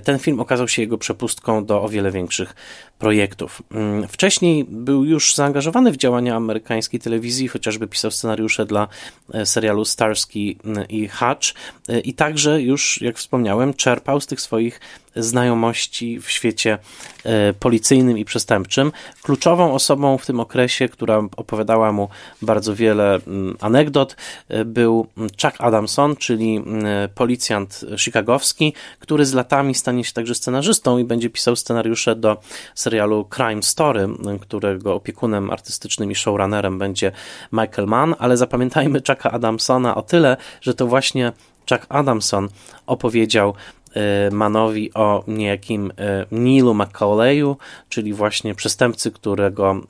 [0.04, 2.54] ten film okazał się jego przepustką do o wiele większych
[2.98, 3.62] projektów.
[4.08, 8.88] Wcześniej był już zaangażowany w działania amerykańskiej telewizji, chociażby pisał scenariusze dla
[9.34, 11.54] e, serialu Starsky mm, i Hutch
[11.88, 14.80] e, i także już, jak wspomniałem, czerpał z tych swoich
[15.16, 16.78] znajomości w świecie
[17.24, 18.92] e, policyjnym i przestępczym.
[19.22, 22.08] Kluczową osobą w tym okresie, która opowiadała mu
[22.42, 24.16] bardzo wiele mm, anegdot,
[24.64, 25.06] był
[25.42, 26.64] Chuck Adamson, czyli
[27.14, 32.36] policjant chicagowski, który z latami stanie się także scenarzystą i będzie pisał scenariusze do
[32.74, 34.08] serialu Crime Story,
[34.40, 37.12] którego opiekunem artystycznym i showrunnerem będzie
[37.52, 41.32] Michael Mann, ale zapamiętajmy Chucka Adamsona o tyle, że to właśnie
[41.70, 42.48] Chuck Adamson
[42.86, 43.54] opowiedział
[44.32, 45.94] Manowi o niejakim y,
[46.32, 47.56] Nilu McCauleyu,
[47.88, 49.80] czyli właśnie przestępcy, którego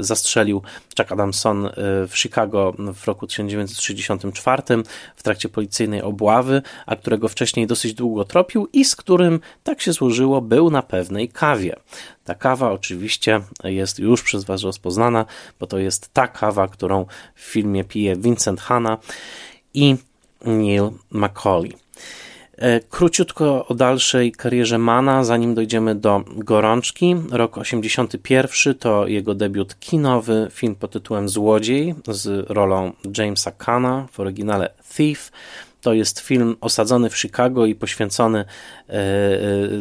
[0.00, 0.62] y, zastrzelił
[0.98, 1.68] Chuck Adamson
[2.08, 4.62] w Chicago w roku 1964
[5.16, 9.92] w trakcie policyjnej obławy, a którego wcześniej dosyć długo tropił i z którym, tak się
[9.92, 11.76] złożyło, był na pewnej kawie.
[12.24, 15.26] Ta kawa oczywiście jest już przez Was rozpoznana,
[15.60, 18.98] bo to jest ta kawa, którą w filmie pije Vincent Hanna
[19.74, 19.96] i
[20.44, 21.72] Neil McCauley.
[22.62, 27.16] E, króciutko o dalszej karierze Mana, zanim dojdziemy do Gorączki.
[27.30, 34.20] Rok 81 to jego debiut kinowy, film pod tytułem Złodziej z rolą Jamesa Kana w
[34.20, 35.32] oryginale Thief.
[35.80, 38.98] To jest film osadzony w Chicago i poświęcony, e, e,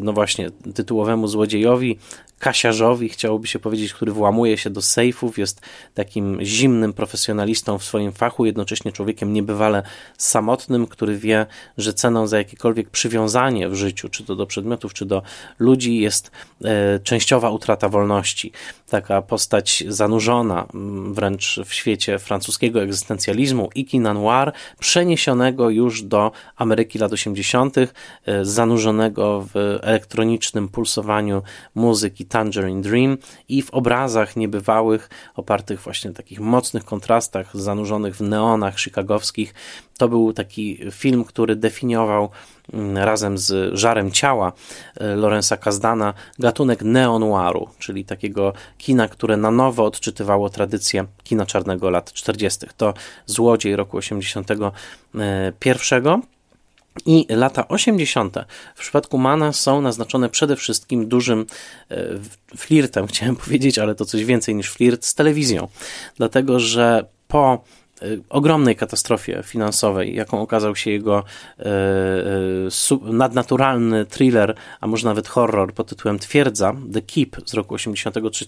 [0.02, 2.00] no właśnie, tytułowemu złodziejowi,
[2.41, 5.62] kasiarzowi, chciałoby się powiedzieć, który włamuje się do sejfów, jest
[5.93, 9.84] takim zimnym profesjonalistą w swoim fachu, jednocześnie człowiekiem niebywale
[10.17, 11.45] samotnym, który wie,
[11.77, 15.21] że ceną za jakiekolwiek przywiązanie w życiu, czy to do przedmiotów, czy do
[15.60, 16.32] ludzi, jest
[16.63, 18.51] e, częściowa utrata wolności.
[18.91, 20.67] Taka postać zanurzona
[21.12, 27.88] wręcz w świecie francuskiego egzystencjalizmu i kina noir, przeniesionego już do Ameryki lat 80., e,
[28.41, 31.41] zanurzonego w elektronicznym pulsowaniu
[31.75, 33.17] muzyki Tangerine Dream
[33.49, 39.54] i w obrazach niebywałych, opartych właśnie na takich mocnych kontrastach, zanurzonych w neonach chicagowskich.
[39.97, 42.32] To był taki film, który definiował mm,
[42.95, 44.53] razem z Żarem Ciała
[44.97, 51.89] e, Lorenza Kazdana gatunek neo-noiru, czyli takiego kina, które na nowo odczytywało tradycję kina czarnego
[51.89, 52.67] lat 40.
[52.77, 52.93] To
[53.25, 56.21] Złodziej roku 81
[57.05, 58.36] i lata 80.
[58.75, 61.45] w przypadku Mana są naznaczone przede wszystkim dużym
[61.91, 62.07] e,
[62.57, 65.67] flirtem, chciałem powiedzieć, ale to coś więcej niż flirt z telewizją.
[66.17, 67.81] Dlatego, że po e,
[68.30, 71.24] ogromnej katastrofie finansowej, jaką okazał się jego
[71.60, 71.64] e,
[73.02, 78.46] nadnaturalny thriller, a może nawet horror pod tytułem Twierdza, The Keep z roku 83,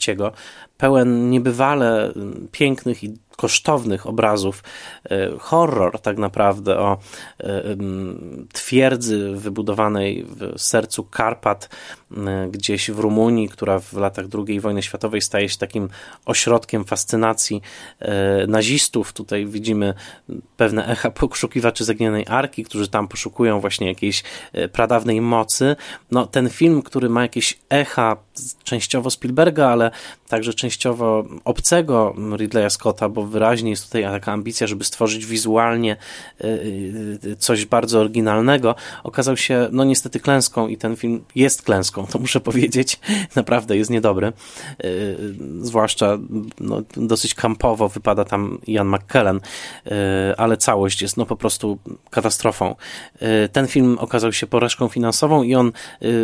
[0.78, 2.14] pełen niebywale
[2.52, 4.64] pięknych i kosztownych obrazów,
[5.06, 6.98] e, horror tak naprawdę o
[7.40, 7.64] e,
[8.54, 11.70] twierdzy wybudowanej w sercu Karpat,
[12.52, 15.90] gdzieś w Rumunii, która w latach II wojny światowej staje się takim
[16.26, 17.62] ośrodkiem fascynacji
[18.00, 19.14] e, nazistów.
[19.14, 19.94] Tutaj widzimy
[20.58, 24.24] pewne echa poszukiwaczy zaginionej arki, którzy tam poszukują właśnie jakiejś
[24.72, 25.76] pradawnej mocy.
[26.12, 28.18] No, ten film, który ma jakieś echa
[28.64, 29.92] częściowo Spielberga, ale
[30.28, 35.98] także częściowo obcego Ridleya Scotta, bo wyraźnie jest tutaj taka ambicja, żeby stworzyć wizualnie
[36.42, 36.48] y,
[37.26, 42.20] y, coś bardzo oryginalnego, okazał się no niestety klęską i ten film jest klęską, to
[42.20, 43.00] muszę powiedzieć,
[43.36, 44.34] naprawdę jest niedobry,
[44.84, 45.18] y,
[45.62, 46.18] zwłaszcza
[46.60, 49.40] no, dosyć kampowo wypada tam Ian McKellen,
[50.38, 51.78] ale całość jest no po prostu
[52.10, 52.76] katastrofą.
[53.52, 55.72] Ten film okazał się porażką finansową i on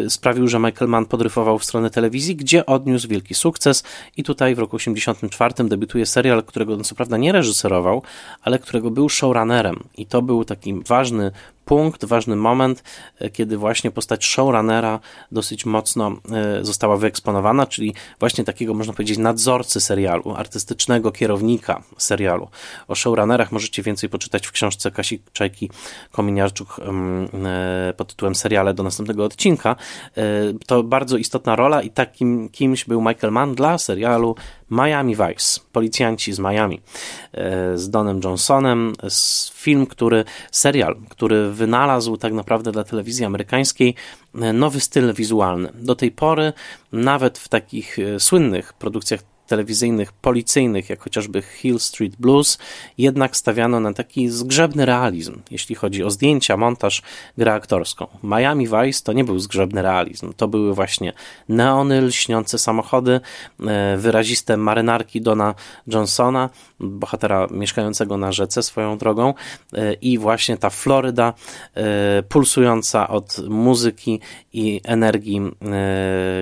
[0.09, 3.83] sprawił, że Michael Mann podryfował w stronę telewizji, gdzie odniósł wielki sukces.
[4.17, 8.01] I tutaj w roku 1984 debiutuje serial, którego co prawda nie reżyserował,
[8.41, 9.83] ale którego był showrunnerem.
[9.97, 11.31] I to był taki ważny
[11.69, 12.83] punkt, ważny moment,
[13.33, 14.99] kiedy właśnie postać showrunnera
[15.31, 16.11] dosyć mocno
[16.61, 22.47] została wyeksponowana, czyli właśnie takiego, można powiedzieć, nadzorcy serialu, artystycznego kierownika serialu.
[22.87, 25.69] O showrunnerach możecie więcej poczytać w książce Kasi Czajki
[26.11, 26.77] Kominiarczuk
[27.97, 29.75] pod tytułem Seriale do następnego odcinka.
[30.67, 34.35] To bardzo istotna rola i takim kimś był Michael Mann dla serialu
[34.71, 36.81] Miami Vice, policjanci z Miami,
[37.33, 38.93] e, z Donem Johnsonem,
[39.53, 43.95] film, który, serial, który wynalazł tak naprawdę dla telewizji amerykańskiej
[44.35, 45.71] e, nowy styl wizualny.
[45.75, 46.53] Do tej pory,
[46.91, 52.57] nawet w takich e, słynnych produkcjach telewizyjnych, policyjnych, jak chociażby Hill Street Blues,
[52.97, 57.01] jednak stawiano na taki zgrzebny realizm, jeśli chodzi o zdjęcia, montaż,
[57.37, 58.07] grę aktorską.
[58.23, 61.13] Miami Vice to nie był zgrzebny realizm, to były właśnie
[61.49, 63.19] neony, lśniące samochody,
[63.67, 65.55] e, wyraziste marynarki Dona
[65.87, 69.33] Johnsona, bohatera mieszkającego na rzece swoją drogą
[69.73, 71.33] e, i właśnie ta Floryda
[71.75, 74.19] e, pulsująca od muzyki
[74.53, 75.41] i energii,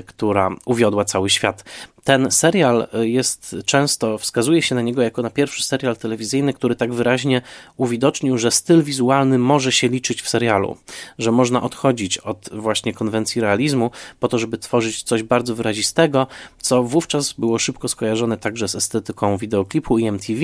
[0.06, 1.64] która uwiodła cały świat
[2.08, 6.76] ten serial e, jest często, wskazuje się na niego jako na pierwszy serial telewizyjny, który
[6.76, 7.42] tak wyraźnie
[7.78, 10.78] uwidocznił, że styl wizualny może się liczyć w serialu,
[11.20, 16.84] że można odchodzić od właśnie konwencji realizmu po to, żeby tworzyć coś bardzo wyrazistego, co
[16.84, 20.42] wówczas było szybko skojarzone także z estetyką wideoklipu i MTV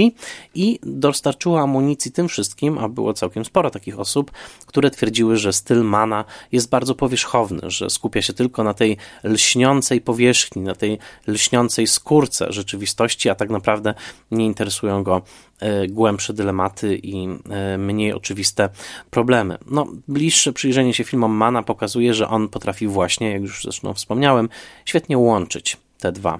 [0.56, 4.32] i dostarczyło amunicji tym wszystkim, a było całkiem sporo takich osób,
[4.65, 10.02] które twierdziły, że styl Mana jest bardzo powierzchowny, że skupia się tylko na tej lśniącej
[10.02, 13.94] powierzchni, na tej lśniącej lśniącej skórce rzeczywistości, a tak naprawdę
[14.32, 15.22] nie interesują go
[15.60, 18.70] e, głębsze dylematy i e, mniej oczywiste
[19.10, 19.58] problemy.
[19.72, 24.50] No, bliższe przyjrzenie się filmom Mana pokazuje, że on potrafi właśnie, jak już zresztą wspomniałem,
[24.86, 26.39] świetnie łączyć te dwa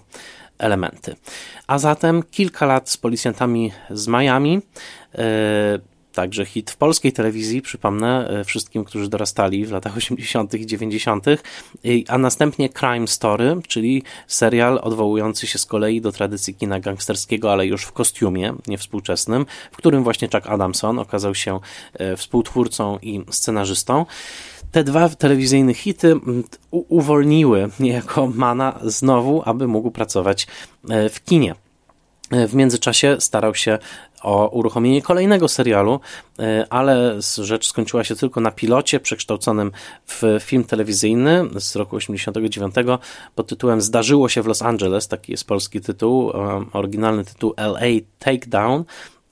[0.58, 1.16] elementy.
[1.68, 4.62] A zatem kilka lat z policjantami z Miami.
[6.14, 10.54] Także hit w polskiej telewizji, przypomnę e, wszystkim, którzy dorastali w latach 80.
[10.54, 11.26] i 90.,
[12.08, 17.66] a następnie Crime Story, czyli serial odwołujący się z kolei do tradycji kina gangsterskiego, ale
[17.66, 21.60] już w kostiumie, nie współczesnym, w którym właśnie Chuck Adamson okazał się
[21.94, 24.06] e, współtwórcą i scenarzystą.
[24.72, 26.16] Te dwa telewizyjne hity
[26.72, 30.48] uwolniły niejako Mana znowu, aby mógł pracować
[30.90, 31.56] e, w kinie.
[32.48, 33.80] W międzyczasie starał się
[34.24, 36.00] o uruchomienie kolejnego serialu,
[36.40, 39.72] e, ale rzecz skończyła się tylko na pilocie przekształconym
[40.08, 42.76] w film telewizyjny z roku 89
[43.36, 47.88] pod tytułem Zdarzyło się w Los Angeles, taki jest polski tytuł, e, oryginalny tytuł LA
[48.20, 48.84] Takedown,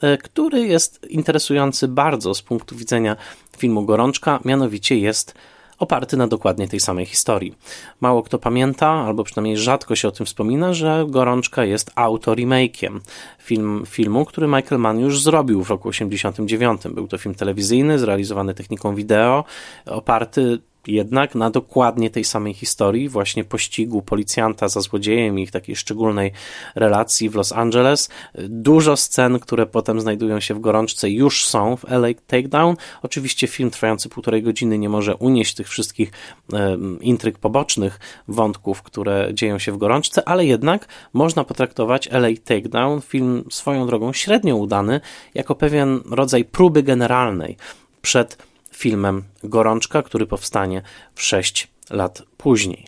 [0.01, 3.15] e, który jest interesujący bardzo z punktu widzenia
[3.57, 5.35] filmu Gorączka, mianowicie jest
[5.81, 7.55] oparty na dokładnie tej samej historii.
[8.01, 12.99] Mało kto pamięta, albo przynajmniej rzadko się o tym wspomina, że Gorączka jest autoremake'iem
[13.39, 16.95] film, filmu, który Michael Mann już zrobił w roku 1989.
[16.95, 19.43] Był to film telewizyjny, zrealizowany techniką wideo,
[19.85, 25.75] oparty jednak na dokładnie tej samej historii, właśnie pościgu policjanta za złodziejem i ich takiej
[25.75, 26.31] szczególnej
[26.75, 28.09] relacji w Los Angeles.
[28.49, 32.75] Dużo scen, które potem znajdują się w gorączce, już są w LA Takedown.
[33.01, 36.11] Oczywiście film trwający półtorej godziny nie może unieść tych wszystkich
[36.53, 43.01] um, intryg pobocznych, wątków, które dzieją się w gorączce, ale jednak można potraktować LA Takedown,
[43.01, 45.01] film swoją drogą średnio udany,
[45.33, 47.57] jako pewien rodzaj próby generalnej
[48.01, 48.50] przed
[48.81, 50.81] filmem Gorączka, który powstanie
[51.15, 52.85] w 6 lat później.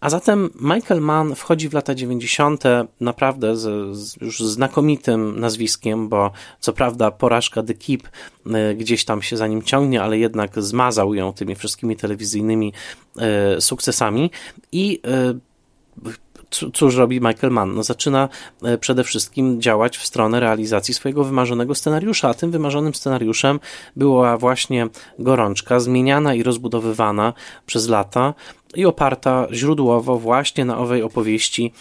[0.00, 2.64] A zatem Michael Mann wchodzi w lata 90.
[3.00, 6.30] naprawdę z, z już znakomitym nazwiskiem, bo
[6.60, 8.02] co prawda porażka The Keep
[8.46, 12.72] y, gdzieś tam się za nim ciągnie, ale jednak zmazał ją tymi wszystkimi telewizyjnymi
[13.56, 14.30] y, sukcesami
[14.72, 16.10] i y,
[16.72, 17.74] cóż robi Michael Mann?
[17.74, 18.28] No, zaczyna
[18.62, 23.60] e, przede wszystkim działać w stronę realizacji swojego wymarzonego scenariusza, a tym wymarzonym scenariuszem
[23.96, 24.88] była właśnie
[25.18, 27.32] gorączka, zmieniana i rozbudowywana
[27.66, 28.34] przez lata
[28.74, 31.72] i oparta źródłowo właśnie na owej opowieści,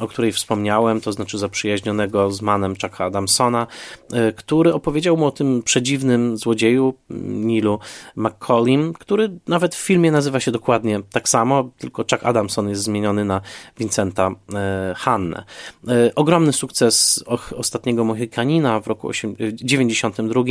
[0.00, 3.66] o której wspomniałem, to znaczy zaprzyjaźnionego z Manem Chucka Adamsona,
[4.12, 7.78] e, który opowiedział mu o tym przedziwnym złodzieju Nilu
[8.16, 13.24] McCollim, który nawet w filmie nazywa się dokładnie tak samo, tylko Chuck Adamson jest zmieniony
[13.24, 13.40] na
[13.78, 15.44] Vincenta e, Hannę.
[15.88, 17.24] E, ogromny sukces
[17.56, 19.10] ostatniego Mohikanina w roku
[19.52, 20.42] 92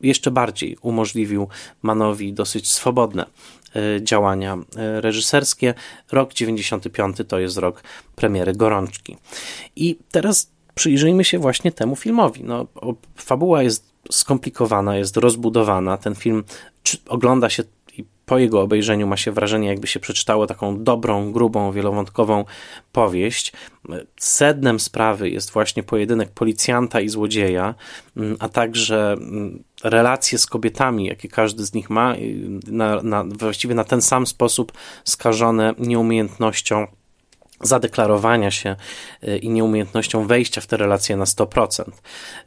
[0.00, 1.48] jeszcze bardziej umożliwił
[1.82, 3.26] Manowi dosyć swobodne
[4.02, 5.74] działania e, reżyserskie.
[6.12, 7.82] Rok 95 to jest rok
[8.16, 9.16] premiery Gorączki.
[9.76, 12.44] I teraz przyjrzyjmy się właśnie temu filmowi.
[12.44, 12.66] No,
[13.16, 15.96] fabuła jest skomplikowana, jest rozbudowana.
[15.96, 16.44] Ten film
[17.08, 17.62] ogląda się
[18.28, 22.44] po jego obejrzeniu ma się wrażenie, jakby się przeczytało taką dobrą, grubą, wielowątkową
[22.92, 23.52] powieść.
[24.16, 27.74] Sednem sprawy jest właśnie pojedynek policjanta i złodzieja,
[28.38, 32.14] a także mm, relacje z kobietami, jakie każdy z nich ma,
[32.66, 34.72] na, na, właściwie na ten sam sposób
[35.04, 36.86] skażone nieumiejętnością
[37.60, 38.76] zadeklarowania się
[39.22, 41.84] e, i nieumiejętnością wejścia w te relacje na 100%.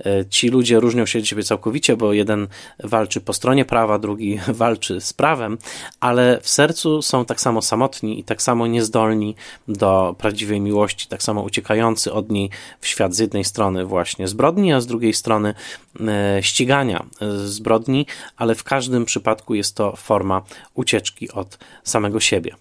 [0.06, 2.48] E, ci ludzie różnią się od siebie całkowicie, bo jeden
[2.84, 5.58] walczy po stronie prawa, drugi walczy z prawem,
[6.00, 9.36] ale w sercu są tak samo samotni i tak samo niezdolni
[9.68, 14.74] do prawdziwej miłości, tak samo uciekający od niej w świat z jednej strony właśnie zbrodni,
[14.74, 15.54] a z drugiej strony
[16.00, 17.06] e, ścigania
[17.46, 18.06] zbrodni,
[18.38, 20.42] ale w każdym przypadku jest to forma
[20.74, 22.56] ucieczki od samego siebie.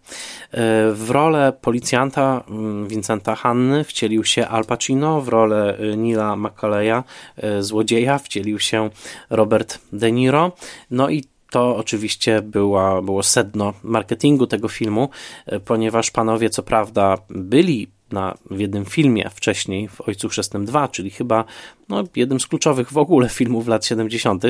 [0.93, 7.03] W rolę policjanta Mm, Vincenta Hanny wcielił się Al Pacino, w rolę y, Nila McCalleya,
[7.45, 8.91] y, złodzieja, wcielił się
[9.31, 10.53] Robert De Niro.
[10.91, 15.09] No i to oczywiście była, było sedno marketingu tego filmu,
[15.53, 20.89] y, ponieważ panowie, co prawda, byli na, w jednym filmie wcześniej, w Ojcu Chrzestnym 2,
[20.89, 21.45] czyli chyba
[21.89, 24.45] no, jednym z kluczowych w ogóle filmów lat 70.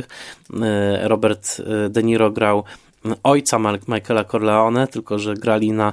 [1.02, 2.64] Robert De Niro grał
[3.22, 5.92] ojca Michaela Corleone, tylko że grali na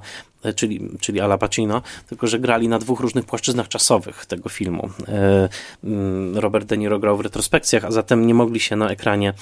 [0.54, 4.90] czyli, czyli Ala Pacino, tylko że grali na dwóch różnych płaszczyznach czasowych tego filmu.
[5.08, 5.50] E,
[5.84, 9.34] mm, Robert De Niro grał w retrospekcjach, a zatem nie mogli się na ekranie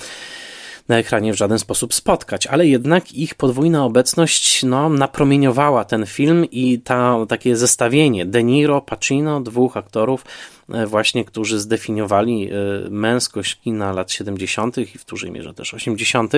[0.87, 6.45] na ekranie w żaden sposób spotkać, ale jednak ich podwójna obecność no, napromieniowała ten film
[6.51, 10.54] i ta, takie zestawienie De Niro, Pacino, dwóch aktorów, E,
[10.87, 12.55] właśnie, którzy zdefiniowali e,
[12.89, 14.77] męskość kina lat 70.
[14.77, 16.33] i w dużej mierze też 80.,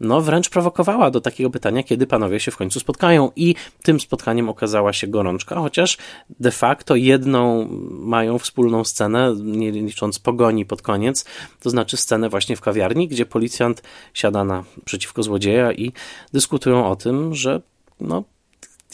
[0.00, 3.30] no wręcz prowokowała do takiego pytania, kiedy panowie się w końcu spotkają.
[3.36, 5.98] I tym spotkaniem okazała się gorączka, chociaż
[6.40, 11.24] de facto jedną mają wspólną scenę, nie licząc pogoni pod koniec,
[11.60, 13.82] to znaczy scenę właśnie w kawiarni, gdzie policjant
[14.14, 15.92] siada na przeciwko złodzieja i
[16.32, 17.60] dyskutują o tym, że
[18.00, 18.24] no,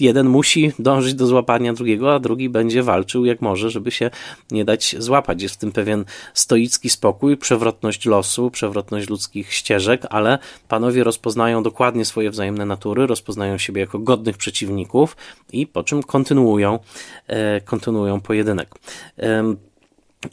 [0.01, 4.11] jeden musi dążyć do złapania drugiego, a drugi będzie walczył jak może, żeby się
[4.51, 5.43] nie dać złapać.
[5.43, 10.39] Jest w tym pewien stoicki spokój, przewrotność losu, przewrotność ludzkich ścieżek, ale
[10.69, 15.17] panowie rozpoznają dokładnie swoje wzajemne natury, rozpoznają siebie jako godnych przeciwników
[15.53, 16.79] i po czym kontynuują,
[17.27, 18.75] e, kontynuują pojedynek.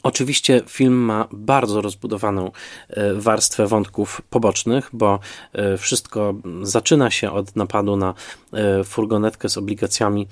[0.02, 2.50] Oczywiście film ma bardzo rozbudowaną
[2.88, 5.18] e, warstwę wątków pobocznych, bo
[5.52, 8.14] e, wszystko zaczyna się od napadu na
[8.52, 10.26] e, furgonetkę z obligacjami,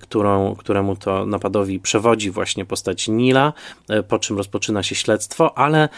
[0.00, 3.52] którą, któremu to napadowi przewodzi właśnie postać Nila,
[4.08, 5.88] po czym rozpoczyna się śledztwo, ale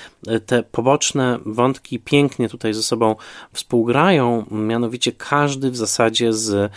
[0.47, 3.17] te poboczne wątki pięknie tutaj ze sobą
[3.53, 6.73] współgrają, mianowicie każdy w zasadzie z,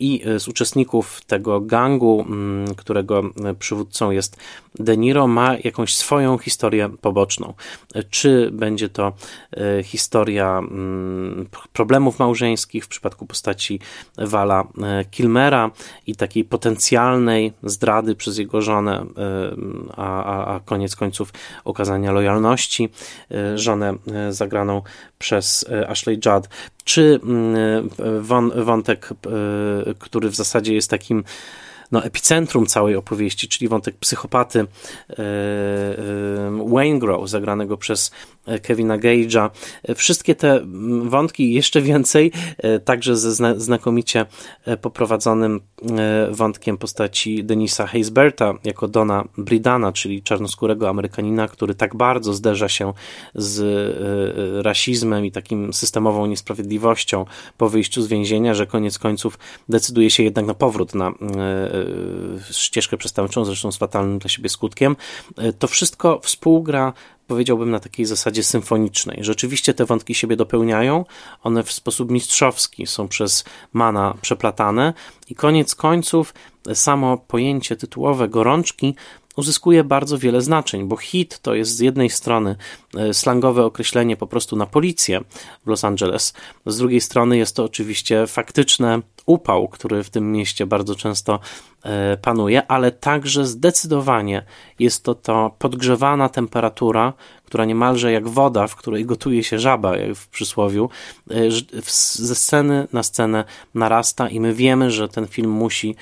[0.00, 2.26] i z uczestników tego gangu,
[2.76, 3.22] którego
[3.58, 4.36] przywódcą jest
[4.74, 7.54] De Niro, ma jakąś swoją historię poboczną.
[8.10, 9.12] Czy będzie to
[9.56, 13.80] e, historia mm, problemów małżeńskich w przypadku postaci
[14.18, 15.70] Wala e, Kilmera
[16.06, 19.06] i takiej potencjalnej zdrady przez jego żonę, e,
[19.96, 21.32] a, a, a koniec końców
[21.64, 22.88] okazania lojalności,
[23.54, 23.94] żonę
[24.30, 24.82] zagraną
[25.18, 26.48] przez Ashley Judd,
[26.84, 27.88] czy mm,
[28.64, 29.08] wątek,
[29.98, 31.24] który w zasadzie jest takim
[31.92, 34.64] no, epicentrum całej opowieści, czyli wątek psychopaty e,
[35.16, 35.24] e,
[36.66, 38.10] Wayne Grow, zagranego przez
[38.62, 39.50] Kevina Gage'a.
[39.96, 40.60] Wszystkie te
[41.02, 42.32] wątki, jeszcze więcej,
[42.84, 44.26] także ze znakomicie
[44.80, 45.60] poprowadzonym
[46.30, 52.92] wątkiem postaci Denisa Haysberta jako Dona Bridana, czyli czarnoskórego Amerykanina, który tak bardzo zderza się
[53.34, 53.62] z
[54.64, 57.24] rasizmem i takim systemową niesprawiedliwością
[57.58, 59.38] po wyjściu z więzienia, że koniec końców
[59.68, 61.12] decyduje się jednak na powrót na
[62.50, 64.96] ścieżkę przestępczą, zresztą z fatalnym dla siebie skutkiem.
[65.58, 66.92] To wszystko współgra
[67.32, 69.18] powiedziałbym na takiej zasadzie symfonicznej.
[69.20, 71.04] Rzeczywiście te wątki siebie dopełniają,
[71.42, 74.94] one w sposób mistrzowski są przez Mana przeplatane
[75.28, 76.34] i koniec końców
[76.74, 78.94] samo pojęcie tytułowe gorączki
[79.36, 82.56] uzyskuje bardzo wiele znaczeń, bo hit to jest z jednej strony
[82.96, 85.20] e, slangowe określenie po prostu na policję
[85.64, 86.32] w Los Angeles,
[86.66, 91.40] z drugiej strony jest to oczywiście faktyczne upał, który w tym mieście bardzo często
[91.82, 94.42] e, panuje, ale także zdecydowanie
[94.78, 97.12] jest to to podgrzewana temperatura,
[97.44, 100.90] która niemalże jak woda, w której gotuje się żaba, jak w przysłowiu,
[101.30, 101.34] e,
[102.12, 103.44] ze sceny na scenę
[103.74, 105.96] narasta i my wiemy, że ten film musi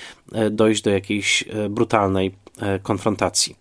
[0.51, 3.57] dojść do jakiejś brutalnej E, konfrontacji.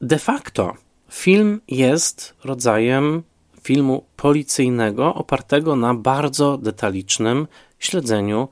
[0.00, 0.74] De facto
[1.10, 3.22] film jest rodzajem
[3.62, 7.46] filmu policyjnego opartego na bardzo detalicznym
[7.78, 8.48] śledzeniu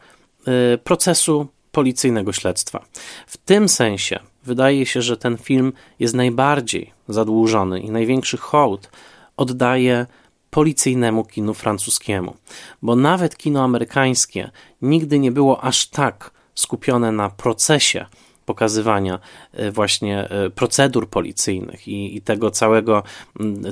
[0.46, 2.84] e, procesu policyjnego śledztwa.
[3.26, 8.90] W tym sensie wydaje się, że ten film jest najbardziej zadłużony i największy hołd
[9.36, 10.06] oddaje
[10.50, 12.36] policyjnemu kinu francuskiemu.
[12.82, 14.50] Bo nawet kino amerykańskie
[14.82, 18.06] nigdy nie było aż tak skupione na procesie
[18.46, 19.18] pokazywania
[19.52, 23.02] e, właśnie e, procedur policyjnych i, i, tego całego,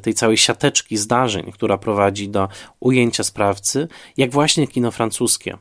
[0.03, 2.49] tej całej siateczki zdarzeń, która prowadzi do
[2.81, 5.59] ujęcia sprawcy, jak właśnie kino francuskie.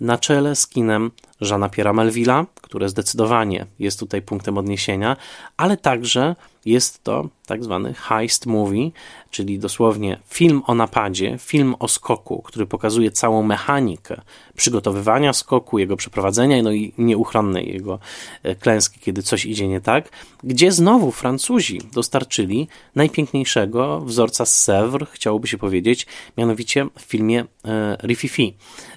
[0.00, 1.10] Na czele z kinem
[1.40, 5.16] Jeana Pierre'a Melville'a, które zdecydowanie jest tutaj punktem odniesienia,
[5.56, 8.90] ale także jest to tak zwany heist movie,
[9.30, 14.20] czyli dosłownie film o napadzie, film o skoku, który pokazuje całą mechanikę
[14.56, 17.98] przygotowywania skoku, jego przeprowadzenia, no i nieuchronnej jego
[18.42, 20.08] e, klęski, kiedy coś idzie nie tak,
[20.44, 26.06] gdzie znowu Francuzi dostarczyli najpiękniejszego wzorca z Sèvres, chciałoby się powiedzieć,
[26.38, 28.56] mianowicie w filmie e, Rififi.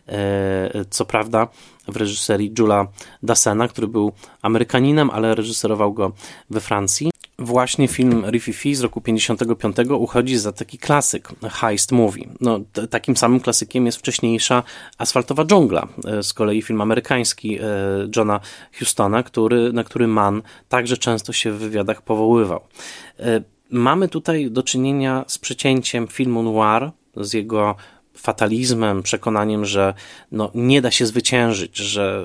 [0.10, 1.48] E, co prawda
[1.88, 2.88] w reżyserii Jula
[3.24, 6.12] Dassena, który był Amerykaninem, ale reżyserował go
[6.50, 7.12] we Francji.
[7.40, 12.30] Właśnie film Rififi z roku 55 uchodzi za taki klasyk, heist movie.
[12.42, 14.64] No, takim samym klasykiem jest wcześniejsza
[14.98, 17.64] Asfaltowa dżungla, e, z kolei film amerykański e,
[18.16, 18.40] Johna
[18.80, 22.62] Hustona, który, na który Mann także często się w wywiadach powoływał.
[23.72, 27.76] Mamy tutaj do czynienia z przecięciem filmu noir, z jego
[28.20, 29.94] fatalizmem, przekonaniem, że
[30.32, 32.24] no, nie da się zwyciężyć, że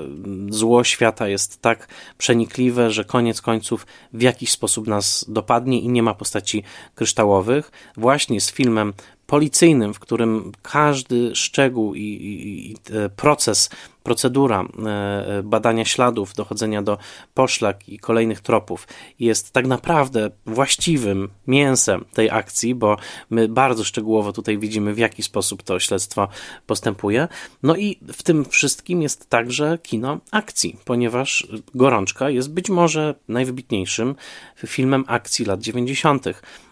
[0.49, 1.87] zło świata jest tak
[2.17, 6.63] przenikliwe, że koniec końców w jakiś sposób nas dopadnie i nie ma postaci
[6.95, 7.71] kryształowych.
[7.97, 8.93] Właśnie z filmem
[9.27, 12.75] policyjnym, w którym każdy szczegół i, i, i
[13.15, 13.69] proces
[14.05, 16.97] procedura e, badania śladów, dochodzenia do
[17.33, 18.87] poszlak i kolejnych tropów
[19.19, 22.97] jest tak naprawdę właściwym mięsem tej akcji, bo
[23.29, 26.27] my bardzo szczegółowo tutaj widzimy, w jaki sposób to śledztwo
[26.67, 27.27] postępuje.
[27.63, 34.15] No i w tym wszystkim jest także kino akcji, ponieważ Gorączka jest być może najwybitniejszym
[34.67, 36.25] filmem akcji lat 90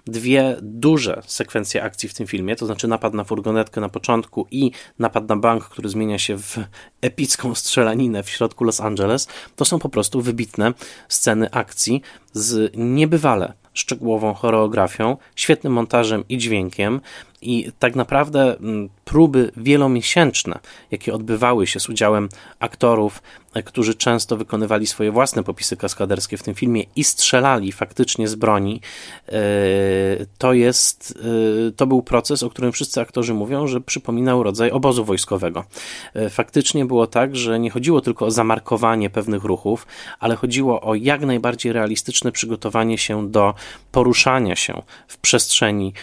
[0.07, 4.71] dwie duże sekwencje akcji w tym filmie, to znaczy napad na furgonetkę na początku i
[4.99, 6.57] napad na bank, który zmienia się w
[7.01, 10.73] epicką strzelaninę w środku Los Angeles, to są po prostu wybitne
[11.07, 12.01] sceny akcji
[12.33, 17.01] z niebywale szczegółową choreografią, świetnym montażem i dźwiękiem,
[17.43, 20.59] i tak naprawdę mm, próby wielomiesięczne,
[20.91, 22.29] jakie odbywały się z udziałem
[22.59, 23.21] aktorów,
[23.53, 28.35] e, którzy często wykonywali swoje własne popisy kaskaderskie w tym filmie i strzelali faktycznie z
[28.35, 28.81] broni,
[29.27, 29.33] e,
[30.37, 31.19] to jest,
[31.67, 35.63] e, to był proces, o którym wszyscy aktorzy mówią, że przypominał rodzaj obozu wojskowego.
[36.29, 39.87] Faktycznie było tak, że nie chodziło tylko o zamarkowanie pewnych ruchów,
[40.19, 43.53] ale chodziło o jak najbardziej realistyczne przygotowanie się do
[43.91, 45.93] poruszania się w przestrzeni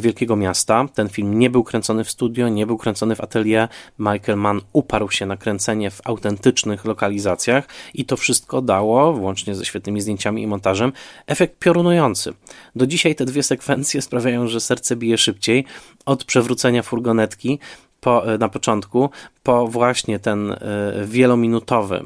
[0.00, 0.86] wielkiego miasta.
[0.94, 3.68] Ten film nie był kręcony w studio, nie był kręcony w atelier.
[3.98, 9.64] Michael Mann uparł się na kręcenie w autentycznych lokalizacjach i to wszystko dało, włącznie ze
[9.64, 10.92] świetnymi zdjęciami i montażem,
[11.26, 12.32] efekt piorunujący.
[12.76, 15.64] Do dzisiaj te dwie sekwencje sprawiają, że serce bije szybciej
[16.06, 17.58] od przewrócenia furgonetki
[18.00, 19.10] po, e, na początku,
[19.46, 20.58] po właśnie ten e,
[21.04, 22.04] wielominutowy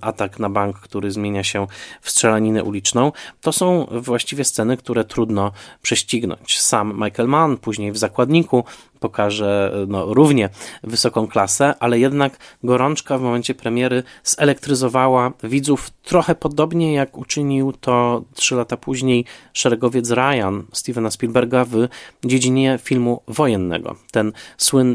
[0.00, 1.66] atak na bank, który zmienia się
[2.00, 6.60] w strzelaninę uliczną, to są właściwie sceny, które trudno prześcignąć.
[6.60, 8.64] Sam Michael Mann, później w zakładniku,
[9.02, 10.48] pokaże no, równie
[10.82, 18.22] wysoką klasę, ale jednak gorączka w momencie premiery zelektryzowała widzów trochę podobnie jak uczynił to
[18.34, 21.88] trzy lata później szeregowiec Ryan Stevena Spielberga w
[22.24, 23.96] dziedzinie filmu wojennego.
[24.10, 24.32] Ten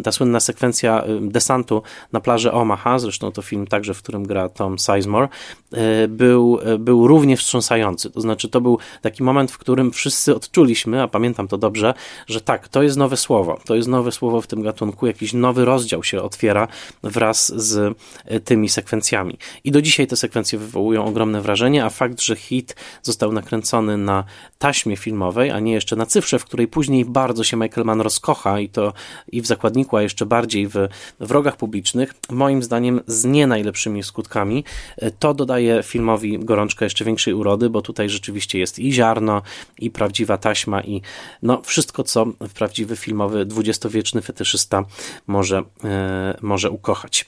[0.04, 1.82] ta słynna sekwencja y, desantu
[2.14, 5.28] na plaży Omaha, zresztą to film także, w którym gra Tom Sizemore,
[5.74, 8.10] y, był, y, był równie wstrząsający.
[8.10, 11.94] To znaczy, to był taki moment, w którym wszyscy odczuliśmy, a pamiętam to dobrze,
[12.28, 15.66] że tak, to jest nowe słowo, to jest nowe słowo w tym gatunku, jakiś nowy
[15.66, 16.68] rozdział się otwiera
[17.04, 17.98] wraz z
[18.44, 19.38] tymi sekwencjami.
[19.64, 24.24] I do dzisiaj te sekwencje wywołują ogromne wrażenie, a fakt, że hit został nakręcony na
[24.58, 28.60] taśmie filmowej, a nie jeszcze na cyfrze, w której później bardzo się Michael Mann rozkocha
[28.60, 28.94] i to
[29.32, 30.76] i w zakładniku, a jeszcze bardziej w
[31.20, 31.77] wrogach publicznych,
[32.30, 34.64] moim zdaniem z nie najlepszymi skutkami.
[35.20, 39.42] To dodaje filmowi gorączkę jeszcze większej urody, bo tutaj rzeczywiście jest i ziarno,
[39.80, 41.02] i prawdziwa taśma, i
[41.42, 42.26] no wszystko, co
[42.56, 44.86] prawdziwy filmowy, dwudziestowieczny fetyszysta
[45.28, 47.26] może, e, może ukochać.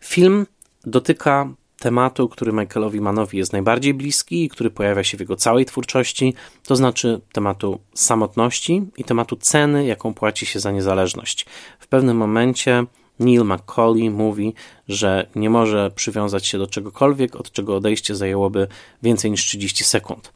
[0.00, 0.46] Film
[0.86, 5.64] dotyka tematu, który Michaelowi Mannowi jest najbardziej bliski i który pojawia się w jego całej
[5.64, 6.34] twórczości,
[6.66, 11.46] to znaczy tematu samotności i tematu ceny, jaką płaci się za niezależność.
[11.78, 12.84] W pewnym momencie
[13.18, 14.54] Neil McCauley mówi,
[14.88, 18.66] że nie może przywiązać się do czegokolwiek, od czego odejście zajęłoby
[19.02, 20.32] więcej niż 30 sekund.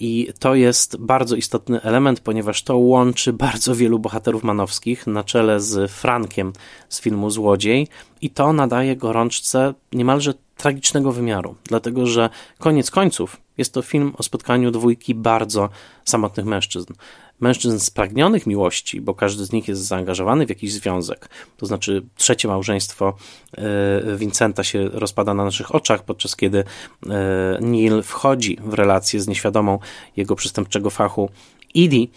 [0.00, 5.60] I to jest bardzo istotny element, ponieważ to łączy bardzo wielu bohaterów manowskich na czele
[5.60, 6.52] z Frankiem
[6.88, 7.88] z filmu Złodziej,
[8.20, 14.22] i to nadaje gorączce niemalże tragicznego wymiaru, dlatego że koniec końców jest to film o
[14.22, 15.68] spotkaniu dwójki bardzo
[16.04, 16.92] samotnych mężczyzn.
[17.40, 21.28] Mężczyzn spragnionych miłości, bo każdy z nich jest zaangażowany w jakiś związek.
[21.56, 23.16] To znaczy, trzecie małżeństwo
[23.52, 29.28] e, Vincenta się rozpada na naszych oczach, podczas kiedy e, Neil wchodzi w relację z
[29.28, 29.78] nieświadomą
[30.16, 31.30] jego przestępczego fachu
[31.74, 32.10] Idi,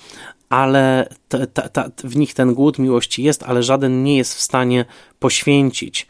[0.50, 4.42] ale ta, ta, ta, w nich ten głód miłości jest, ale żaden nie jest w
[4.42, 4.86] stanie
[5.20, 6.08] poświęcić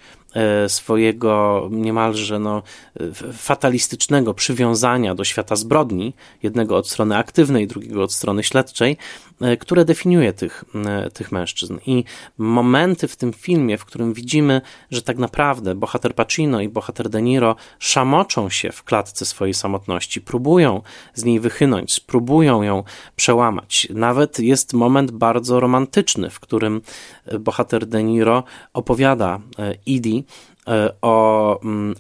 [0.68, 2.64] swojego niemalże no,
[3.34, 6.14] fatalistycznego przywiązania do świata zbrodni,
[6.44, 11.78] jednego od strony aktywnej, drugiego od strony śledczej, e, które definiuje tych, e, tych mężczyzn.
[11.86, 12.04] I
[12.38, 17.22] momenty w tym filmie, w którym widzimy, że tak naprawdę bohater Pacino i bohater De
[17.22, 20.82] Niro szamoczą się w klatce swojej samotności, próbują
[21.14, 22.84] z niej wychynąć, próbują ją
[23.16, 23.88] przełamać.
[23.94, 26.82] Nawet jest moment bardzo romantyczny, w którym
[27.40, 29.40] bohater De Niro opowiada
[29.86, 30.26] Idi,
[30.68, 31.33] E, o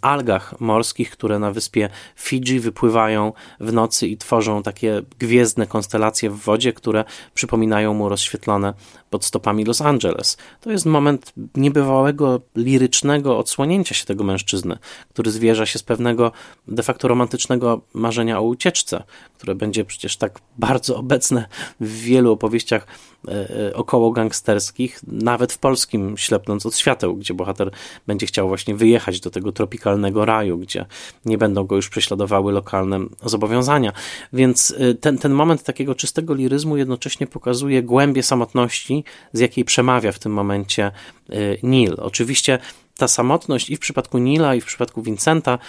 [0.01, 6.38] algach morskich, które na wyspie Fidżi wypływają w nocy i tworzą takie gwiezdne konstelacje w
[6.38, 8.74] wodzie, które przypominają mu rozświetlone
[9.09, 10.38] pod stopami Los Angeles.
[10.61, 14.78] To jest moment niebywałego, lirycznego odsłonięcia się tego mężczyzny,
[15.09, 16.32] który zwierza się z pewnego
[16.68, 19.03] de facto romantycznego marzenia o ucieczce,
[19.38, 21.45] które będzie przecież tak bardzo obecne
[21.80, 22.88] w wielu opowieściach
[23.28, 27.72] e, e, około gangsterskich, nawet w polskim Ślepnąc od świateł, gdzie bohater
[28.07, 30.85] będzie chciał właśnie wyjechać do tego tropikalnego raju, gdzie
[31.25, 33.93] nie będą go już prześladowały lokalne zobowiązania.
[34.33, 40.11] Więc e, ten, ten moment takiego czystego liryzmu jednocześnie pokazuje głębię samotności, z jakiej przemawia
[40.11, 40.91] w tym momencie
[41.29, 41.95] y, Neil.
[41.97, 42.59] Oczywiście
[42.97, 45.59] ta samotność i w przypadku Nila, i w przypadku Vincenta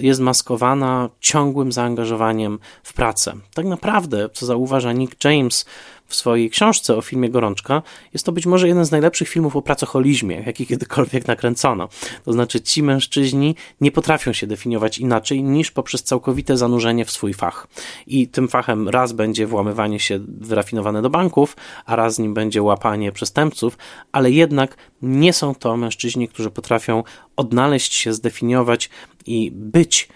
[0.00, 3.34] jest maskowana ciągłym zaangażowaniem w pracę.
[3.54, 5.66] Tak naprawdę, co zauważa Nick James
[6.12, 7.82] w swojej książce o filmie Gorączka,
[8.12, 11.88] jest to być może jeden z najlepszych filmów o pracocholizmie, jaki kiedykolwiek nakręcono.
[12.24, 17.34] To znaczy, ci mężczyźni nie potrafią się definiować inaczej niż poprzez całkowite zanurzenie w swój
[17.34, 17.66] fach.
[18.06, 21.56] I tym fachem raz będzie włamywanie się wyrafinowane do banków,
[21.86, 23.78] a raz nim będzie łapanie przestępców,
[24.12, 27.02] ale jednak nie są to mężczyźni, którzy potrafią
[27.36, 28.90] odnaleźć się, zdefiniować
[29.26, 30.08] i być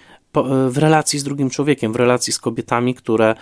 [0.68, 3.34] w relacji z drugim człowiekiem, w relacji z kobietami, które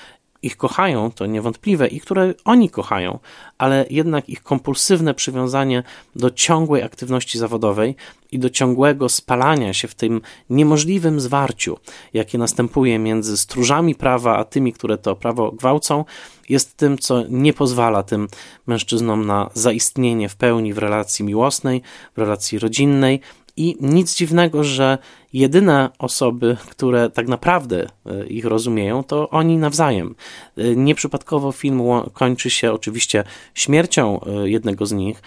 [0.47, 3.18] ich kochają, to niewątpliwe, i które oni kochają,
[3.59, 5.82] ale jednak ich kompulsywne przywiązanie
[6.16, 7.97] do ciągłej aktywności zawodowej
[8.32, 10.20] i do ciągłego spalania się w tym
[10.51, 11.78] niemożliwym zwarciu,
[12.14, 16.05] jakie następuje między stróżami prawa a tymi, które to prawo gwałcą,
[16.49, 18.28] jest tym, co nie pozwala tym
[18.66, 21.82] mężczyznom na zaistnienie w pełni w relacji miłosnej,
[22.14, 23.20] w relacji rodzinnej,
[23.57, 24.98] i nic dziwnego, że
[25.32, 30.14] jedyne osoby, które tak naprawdę e, ich rozumieją, to oni nawzajem.
[30.57, 31.82] E, nieprzypadkowo film
[32.12, 33.24] kończy się oczywiście
[33.55, 35.22] śmiercią e, jednego z nich.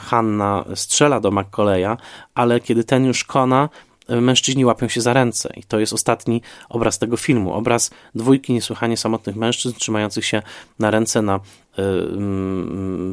[0.00, 1.96] Hanna strzela do McColeya,
[2.34, 3.68] ale kiedy ten już kona,
[4.08, 5.52] mężczyźni łapią się za ręce.
[5.56, 7.54] I to jest ostatni obraz tego filmu.
[7.54, 10.42] Obraz dwójki niesłychanie samotnych mężczyzn trzymających się
[10.78, 11.40] na ręce na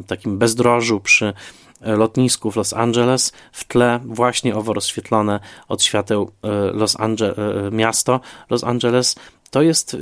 [0.06, 1.32] takim bezdrożu przy
[1.80, 7.36] lotnisku w Los Angeles, w tle właśnie owo rozświetlone od świateł e, Los Angeles,
[7.72, 8.20] miasto
[8.50, 9.16] Los Angeles.
[9.50, 9.96] To jest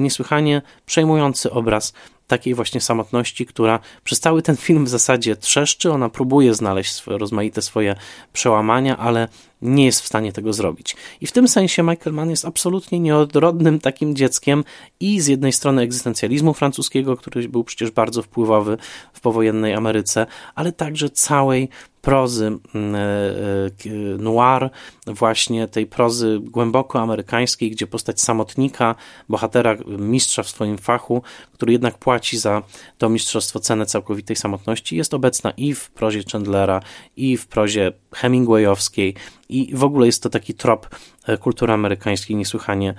[0.00, 1.92] niesłychanie przejmujący obraz
[2.26, 5.92] takiej właśnie samotności, która przez cały ten film w zasadzie trzeszczy.
[5.92, 7.96] Ona próbuje znaleźć rozmaite swoje
[8.32, 9.28] przełamania, ale
[9.62, 10.96] nie jest w stanie tego zrobić.
[11.20, 14.64] I w tym sensie Michael Mann jest absolutnie nieodrodnym takim dzieckiem
[15.00, 18.76] i z jednej strony egzystencjalizmu francuskiego, który był przecież bardzo wpływowy
[19.12, 21.68] w powojennej Ameryce, ale także całej
[22.04, 23.70] prozy mm, e, e,
[24.18, 24.70] noir,
[25.06, 28.94] właśnie tej prozy głęboko amerykańskiej, gdzie postać samotnika,
[29.28, 32.62] bohatera, mistrza w swoim fachu, który jednak płaci za
[32.98, 36.80] to mistrzostwo cenę całkowitej samotności, jest obecna i w prozie Chandlera,
[37.16, 39.14] i w prozie Hemingwayowskiej,
[39.48, 40.88] i w ogóle jest to taki trop
[41.26, 42.94] e, kultury amerykańskiej niesłychanie,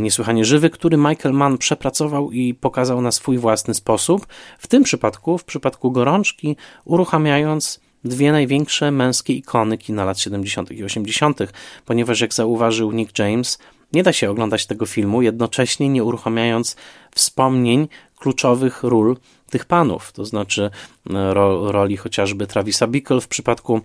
[0.00, 4.26] niesłychanie żywy, który Michael Mann przepracował i pokazał na swój własny sposób.
[4.58, 10.70] W tym przypadku, w przypadku gorączki, uruchamiając dwie największe męskie ikony kina lat 70.
[10.70, 11.40] i 80.,
[11.84, 13.58] ponieważ jak zauważył Nick James,
[13.92, 16.76] nie da się oglądać tego filmu jednocześnie nie uruchamiając
[17.14, 17.88] wspomnień
[18.18, 19.16] kluczowych ról
[19.50, 20.70] tych panów, to znaczy
[21.10, 23.80] e, ro, roli chociażby Travisa Bickle w przypadku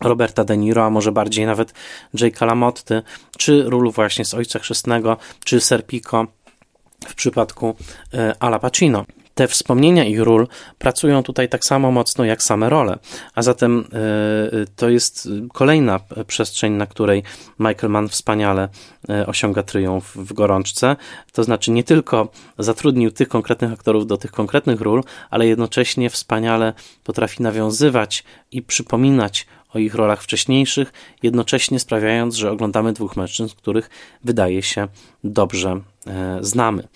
[0.00, 1.74] Roberta De Niro, a może bardziej nawet
[2.14, 3.02] Jake'a LaMotty,
[3.38, 6.26] czy ról właśnie z Ojca Chrzestnego, czy Serpico
[7.08, 7.76] w przypadku
[8.14, 9.04] e, Ala Pacino.
[9.34, 12.98] Te wspomnienia ich ról pracują tutaj tak samo mocno jak same role.
[13.34, 13.84] A zatem
[14.76, 17.22] to jest kolejna przestrzeń, na której
[17.58, 18.68] Michael Mann wspaniale
[19.26, 20.96] osiąga triumf w gorączce.
[21.32, 22.28] To znaczy nie tylko
[22.58, 26.72] zatrudnił tych konkretnych aktorów do tych konkretnych ról, ale jednocześnie wspaniale
[27.04, 33.90] potrafi nawiązywać i przypominać o ich rolach wcześniejszych, jednocześnie sprawiając, że oglądamy dwóch mężczyzn, których
[34.24, 34.88] wydaje się
[35.24, 36.88] dobrze e, znamy.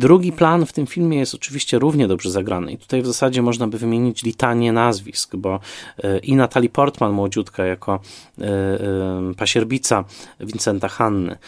[0.00, 3.68] Drugi plan w tym filmie jest oczywiście równie dobrze zagrany i tutaj w zasadzie można
[3.68, 5.60] by wymienić litanię nazwisk, bo
[6.04, 8.00] e, i Natalie Portman, młodziutka, jako
[8.38, 10.04] e, e, pasierbica
[10.40, 11.38] Vincenta Hanny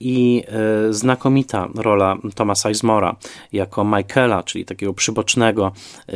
[0.00, 0.42] i
[0.90, 3.16] znakomita rola Thomasa Izmora
[3.52, 5.72] jako Michaela, czyli takiego przybocznego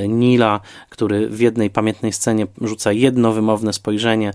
[0.09, 0.61] Nila,
[0.91, 4.33] który w jednej pamiętnej scenie rzuca jedno wymowne spojrzenie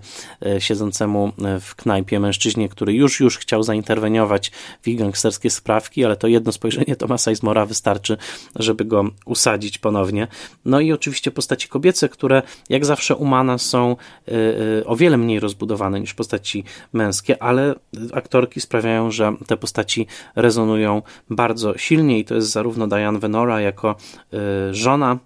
[0.58, 4.52] siedzącemu w knajpie mężczyźnie, który już już chciał zainterweniować
[4.86, 8.16] w gangsterskie sprawki, ale to jedno spojrzenie Thomasa Izmora Mora wystarczy,
[8.56, 10.28] żeby go usadzić ponownie.
[10.64, 13.96] No i oczywiście postaci kobiece, które jak zawsze umana są
[14.28, 14.32] y,
[14.80, 17.74] y, o wiele mniej rozbudowane niż postaci męskie, ale
[18.12, 23.96] aktorki sprawiają, że te postaci rezonują bardzo silnie i to jest zarówno Diane Venora jako
[24.34, 25.18] y, żona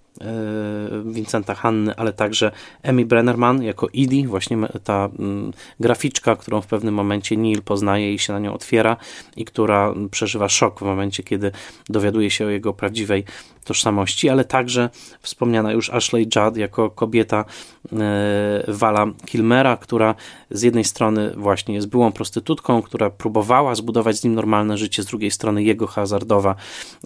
[1.05, 2.51] Vincenta Hanny, ale także
[2.83, 8.19] Emmy Brennerman jako Edie, właśnie ta mm, graficzka, którą w pewnym momencie Neil poznaje i
[8.19, 8.97] się na nią otwiera
[9.37, 11.53] i która przeżywa szok w momencie, kiedy
[11.89, 13.25] dowiaduje się o jego prawdziwej
[13.67, 14.91] tożsamości, ale także
[15.23, 17.45] wspomniana już Ashley Judd jako kobieta
[17.93, 20.15] e, Wala Kilmera, która
[20.51, 25.07] z jednej strony właśnie jest byłą prostytutką, która próbowała zbudować z nim normalne życie, z
[25.07, 26.55] drugiej strony jego hazardowa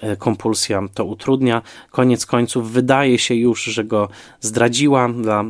[0.00, 1.62] e, kompulsja to utrudnia.
[1.90, 4.08] Koniec końców wydaje się już, że go
[4.40, 5.44] zdradziła dla,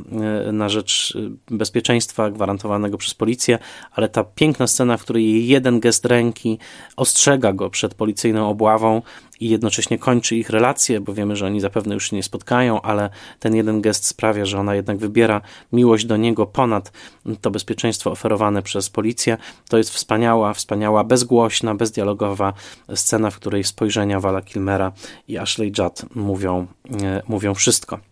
[0.48, 1.18] e, na rzecz
[1.50, 3.58] bezpieczeństwa gwarantowanego przez policję,
[3.92, 6.58] ale ta piękna scena, w której jeden gest ręki
[6.96, 9.02] ostrzega go przed policyjną obławą,
[9.40, 13.10] i jednocześnie kończy ich relacje, bo wiemy, że oni zapewne już się nie spotkają, ale
[13.38, 15.40] ten jeden gest sprawia, że ona jednak wybiera
[15.72, 16.92] miłość do niego ponad
[17.40, 19.36] to bezpieczeństwo oferowane przez policję.
[19.68, 22.52] To jest wspaniała, wspaniała, bezgłośna, bezdialogowa
[22.94, 24.92] scena, w której spojrzenia Wala Kilmera
[25.28, 26.66] i Ashley Judd mówią,
[27.02, 28.09] e, mówią wszystko.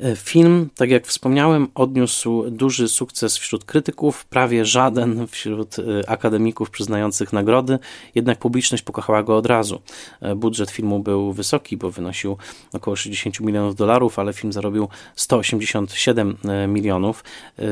[0.00, 6.70] E, film, tak jak wspomniałem, odniósł duży sukces wśród krytyków, prawie żaden wśród e, akademików
[6.70, 7.78] przyznających nagrody,
[8.14, 9.80] jednak publiczność pokochała go od razu.
[10.20, 12.36] E, budżet filmu był wysoki, bo wynosił
[12.72, 16.36] około 60 milionów dolarów, ale film zarobił 187
[16.68, 17.24] milionów,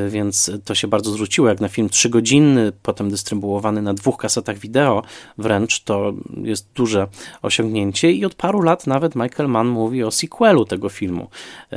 [0.09, 1.49] więc to się bardzo zwróciło.
[1.49, 5.03] Jak na film trzygodzinny, potem dystrybuowany na dwóch kasetach wideo,
[5.39, 7.07] wręcz to jest duże
[7.43, 11.29] osiągnięcie i od paru lat nawet Michael Mann mówi o sequelu tego filmu.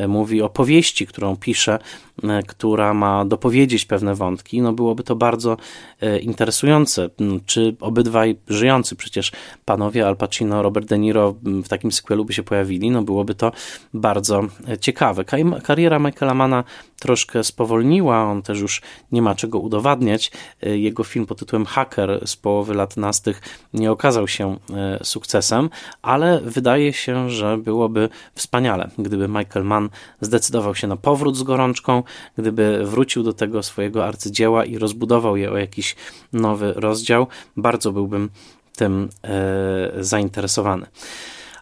[0.07, 1.79] Mówi mówi o powieści, którą pisze,
[2.23, 5.57] e, która ma dopowiedzieć pewne wątki, no byłoby to bardzo
[6.01, 7.09] e, interesujące.
[7.45, 9.31] Czy obydwaj żyjący przecież
[9.65, 13.51] panowie Al Pacino, Robert De Niro w takim sequelu by się pojawili, no byłoby to
[13.93, 15.25] bardzo e, ciekawe.
[15.63, 16.63] Kariera Michaela Mana
[16.99, 18.81] troszkę spowolniła, on też już
[19.11, 20.31] nie ma czego udowadniać.
[20.61, 23.41] Jego film pod tytułem Hacker z połowy lat nastych
[23.73, 24.57] nie okazał się
[25.03, 25.69] sukcesem,
[26.01, 29.89] ale wydaje się, że byłoby wspaniale, gdyby Michael Mann
[30.21, 32.03] zdecydował się na powrót z gorączką,
[32.37, 35.95] gdyby wrócił do tego swojego arcydzieła i rozbudował je o jakiś
[36.33, 37.27] nowy rozdział,
[37.57, 38.29] bardzo byłbym
[38.75, 40.85] tym e, zainteresowany.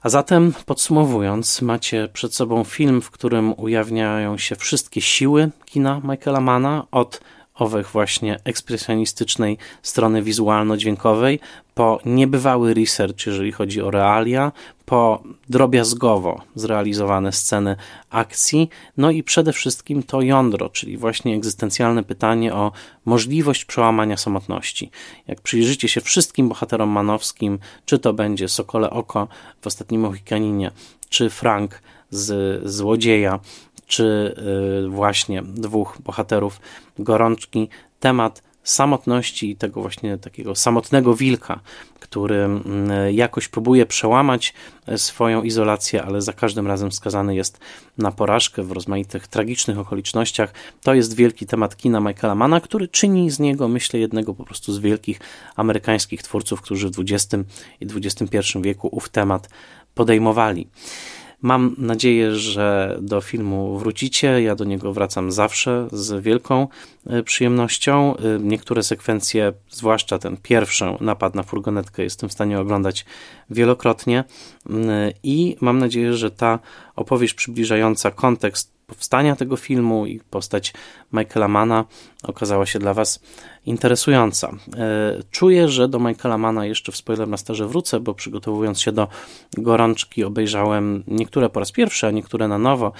[0.06, 6.41] A zatem podsumowując, macie przed sobą film, w którym ujawniają się wszystkie siły kina Michaela
[6.41, 7.22] Mana od
[7.56, 11.39] owych właśnie ekspresjonistycznej strony wizualno-dźwiękowej,
[11.74, 14.51] po niebywały research, jeżeli chodzi o realia,
[14.86, 17.76] po drobiazgowo zrealizowane sceny
[18.10, 22.72] akcji, no i przede wszystkim to jądro, czyli właśnie egzystencjalne pytanie o
[23.06, 24.91] możliwość przełamania samotności.
[25.28, 29.28] Jak przyjrzycie się wszystkim bohaterom manowskim, czy to będzie Sokole Oko
[29.62, 30.72] w ostatnim Mohikaninie,
[31.10, 33.39] czy Frank z Złodzieja,
[33.88, 34.36] czy
[34.86, 36.59] y, właśnie dwóch bohaterów
[36.99, 37.69] gorączki,
[37.99, 41.59] temat samotności i tego właśnie takiego samotnego wilka,
[41.99, 44.53] który mm, jakoś próbuje przełamać
[44.88, 47.59] e, swoją izolację, ale za każdym razem skazany jest
[47.97, 50.53] na porażkę w rozmaitych tragicznych okolicznościach.
[50.81, 54.73] To jest wielki temat kina Michaela Mana, który czyni z niego, myślę, jednego po prostu
[54.73, 55.19] z wielkich
[55.55, 57.36] amerykańskich twórców, którzy w XX
[57.81, 59.49] i XXI wieku ów temat
[59.95, 60.67] podejmowali.
[61.46, 64.41] Mam nadzieję, że do filmu wrócicie.
[64.41, 66.68] Ja do niego wracam zawsze z wielką
[67.08, 68.16] e, przyjemnością.
[68.18, 73.06] E, niektóre sekwencje, zwłaszcza ten pierwszy napad na furgonetkę, jestem w stanie oglądać
[73.50, 74.24] wielokrotnie
[74.70, 76.60] mm, i mam nadzieję, że ta
[76.96, 80.73] opowieść przybliżająca kontekst powstania tego filmu i postać
[81.13, 81.86] Michaela Mana
[82.23, 83.19] okazała się dla Was
[83.65, 84.51] interesująca.
[84.77, 89.07] E, czuję, że do Michaela Mana jeszcze w Spoilermasterze wrócę, bo przygotowując się do
[89.57, 92.91] gorączki obejrzałem niektóre po raz pierwszy, a niektóre na nowo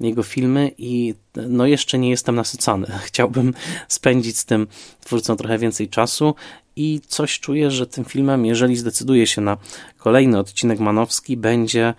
[0.00, 2.86] jego filmy i no jeszcze nie jestem nasycony.
[3.06, 3.54] Chciałbym
[3.88, 4.66] spędzić z tym
[5.00, 6.34] twórcą trochę więcej czasu
[6.76, 9.56] i coś czuję, że tym filmem, jeżeli zdecyduje się na
[9.98, 11.94] kolejny odcinek Manowski, będzie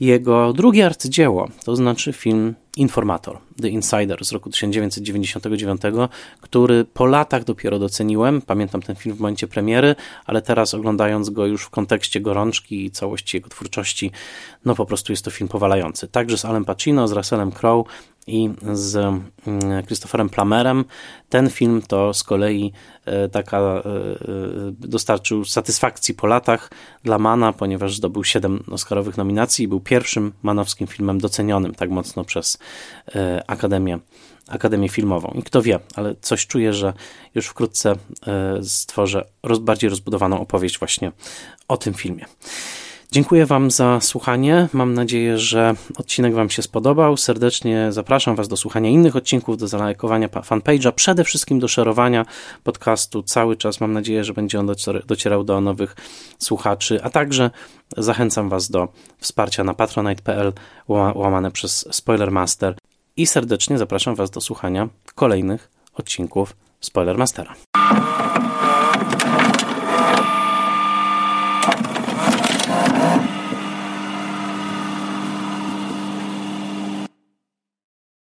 [0.00, 5.80] jego drugie arcydzieło, to znaczy film Informator, The Insider z roku 1999,
[6.40, 8.42] który po latach dopiero doceniłem.
[8.42, 9.94] Pamiętam ten film w momencie premiery,
[10.26, 14.10] ale teraz oglądając go już w kontekście gorączki i całości jego twórczości,
[14.64, 16.08] no po prostu jest to film powalający.
[16.08, 17.90] Także z Alem Pacino, z Russellem Crowe
[18.30, 19.22] i z mm,
[19.86, 20.84] Christopherem Plamerem.
[21.28, 22.72] Ten film to z kolei
[23.04, 23.82] e, taka e, e,
[24.78, 26.70] dostarczył satysfakcji po latach
[27.04, 32.24] dla Mana, ponieważ zdobył 7 Oscarowych nominacji i był pierwszym manowskim filmem docenionym tak mocno
[32.24, 32.58] przez
[33.46, 33.98] Akademię
[34.48, 35.32] Akademię Filmową.
[35.34, 36.92] I kto wie, ale coś czuję, że
[37.34, 37.96] już wkrótce
[38.62, 39.24] stworzę
[39.60, 41.12] bardziej rozbudowaną opowieść właśnie
[41.68, 42.24] o tym filmie.
[43.12, 44.68] Dziękuję Wam za słuchanie.
[44.72, 47.16] Mam nadzieję, że odcinek Wam się spodobał.
[47.16, 52.26] Serdecznie zapraszam Was do słuchania innych odcinków, do zalajkowania fanpage'a, przede wszystkim do szerowania
[52.64, 53.22] podcastu.
[53.22, 54.70] Cały czas mam nadzieję, że będzie on
[55.06, 55.96] docierał do nowych
[56.38, 57.50] słuchaczy, a także
[57.96, 58.88] zachęcam Was do
[59.18, 60.52] wsparcia na patronite.pl
[60.88, 62.74] łamane przez Spoilermaster
[63.16, 67.54] i serdecznie zapraszam Was do słuchania kolejnych odcinków Spoilermastera.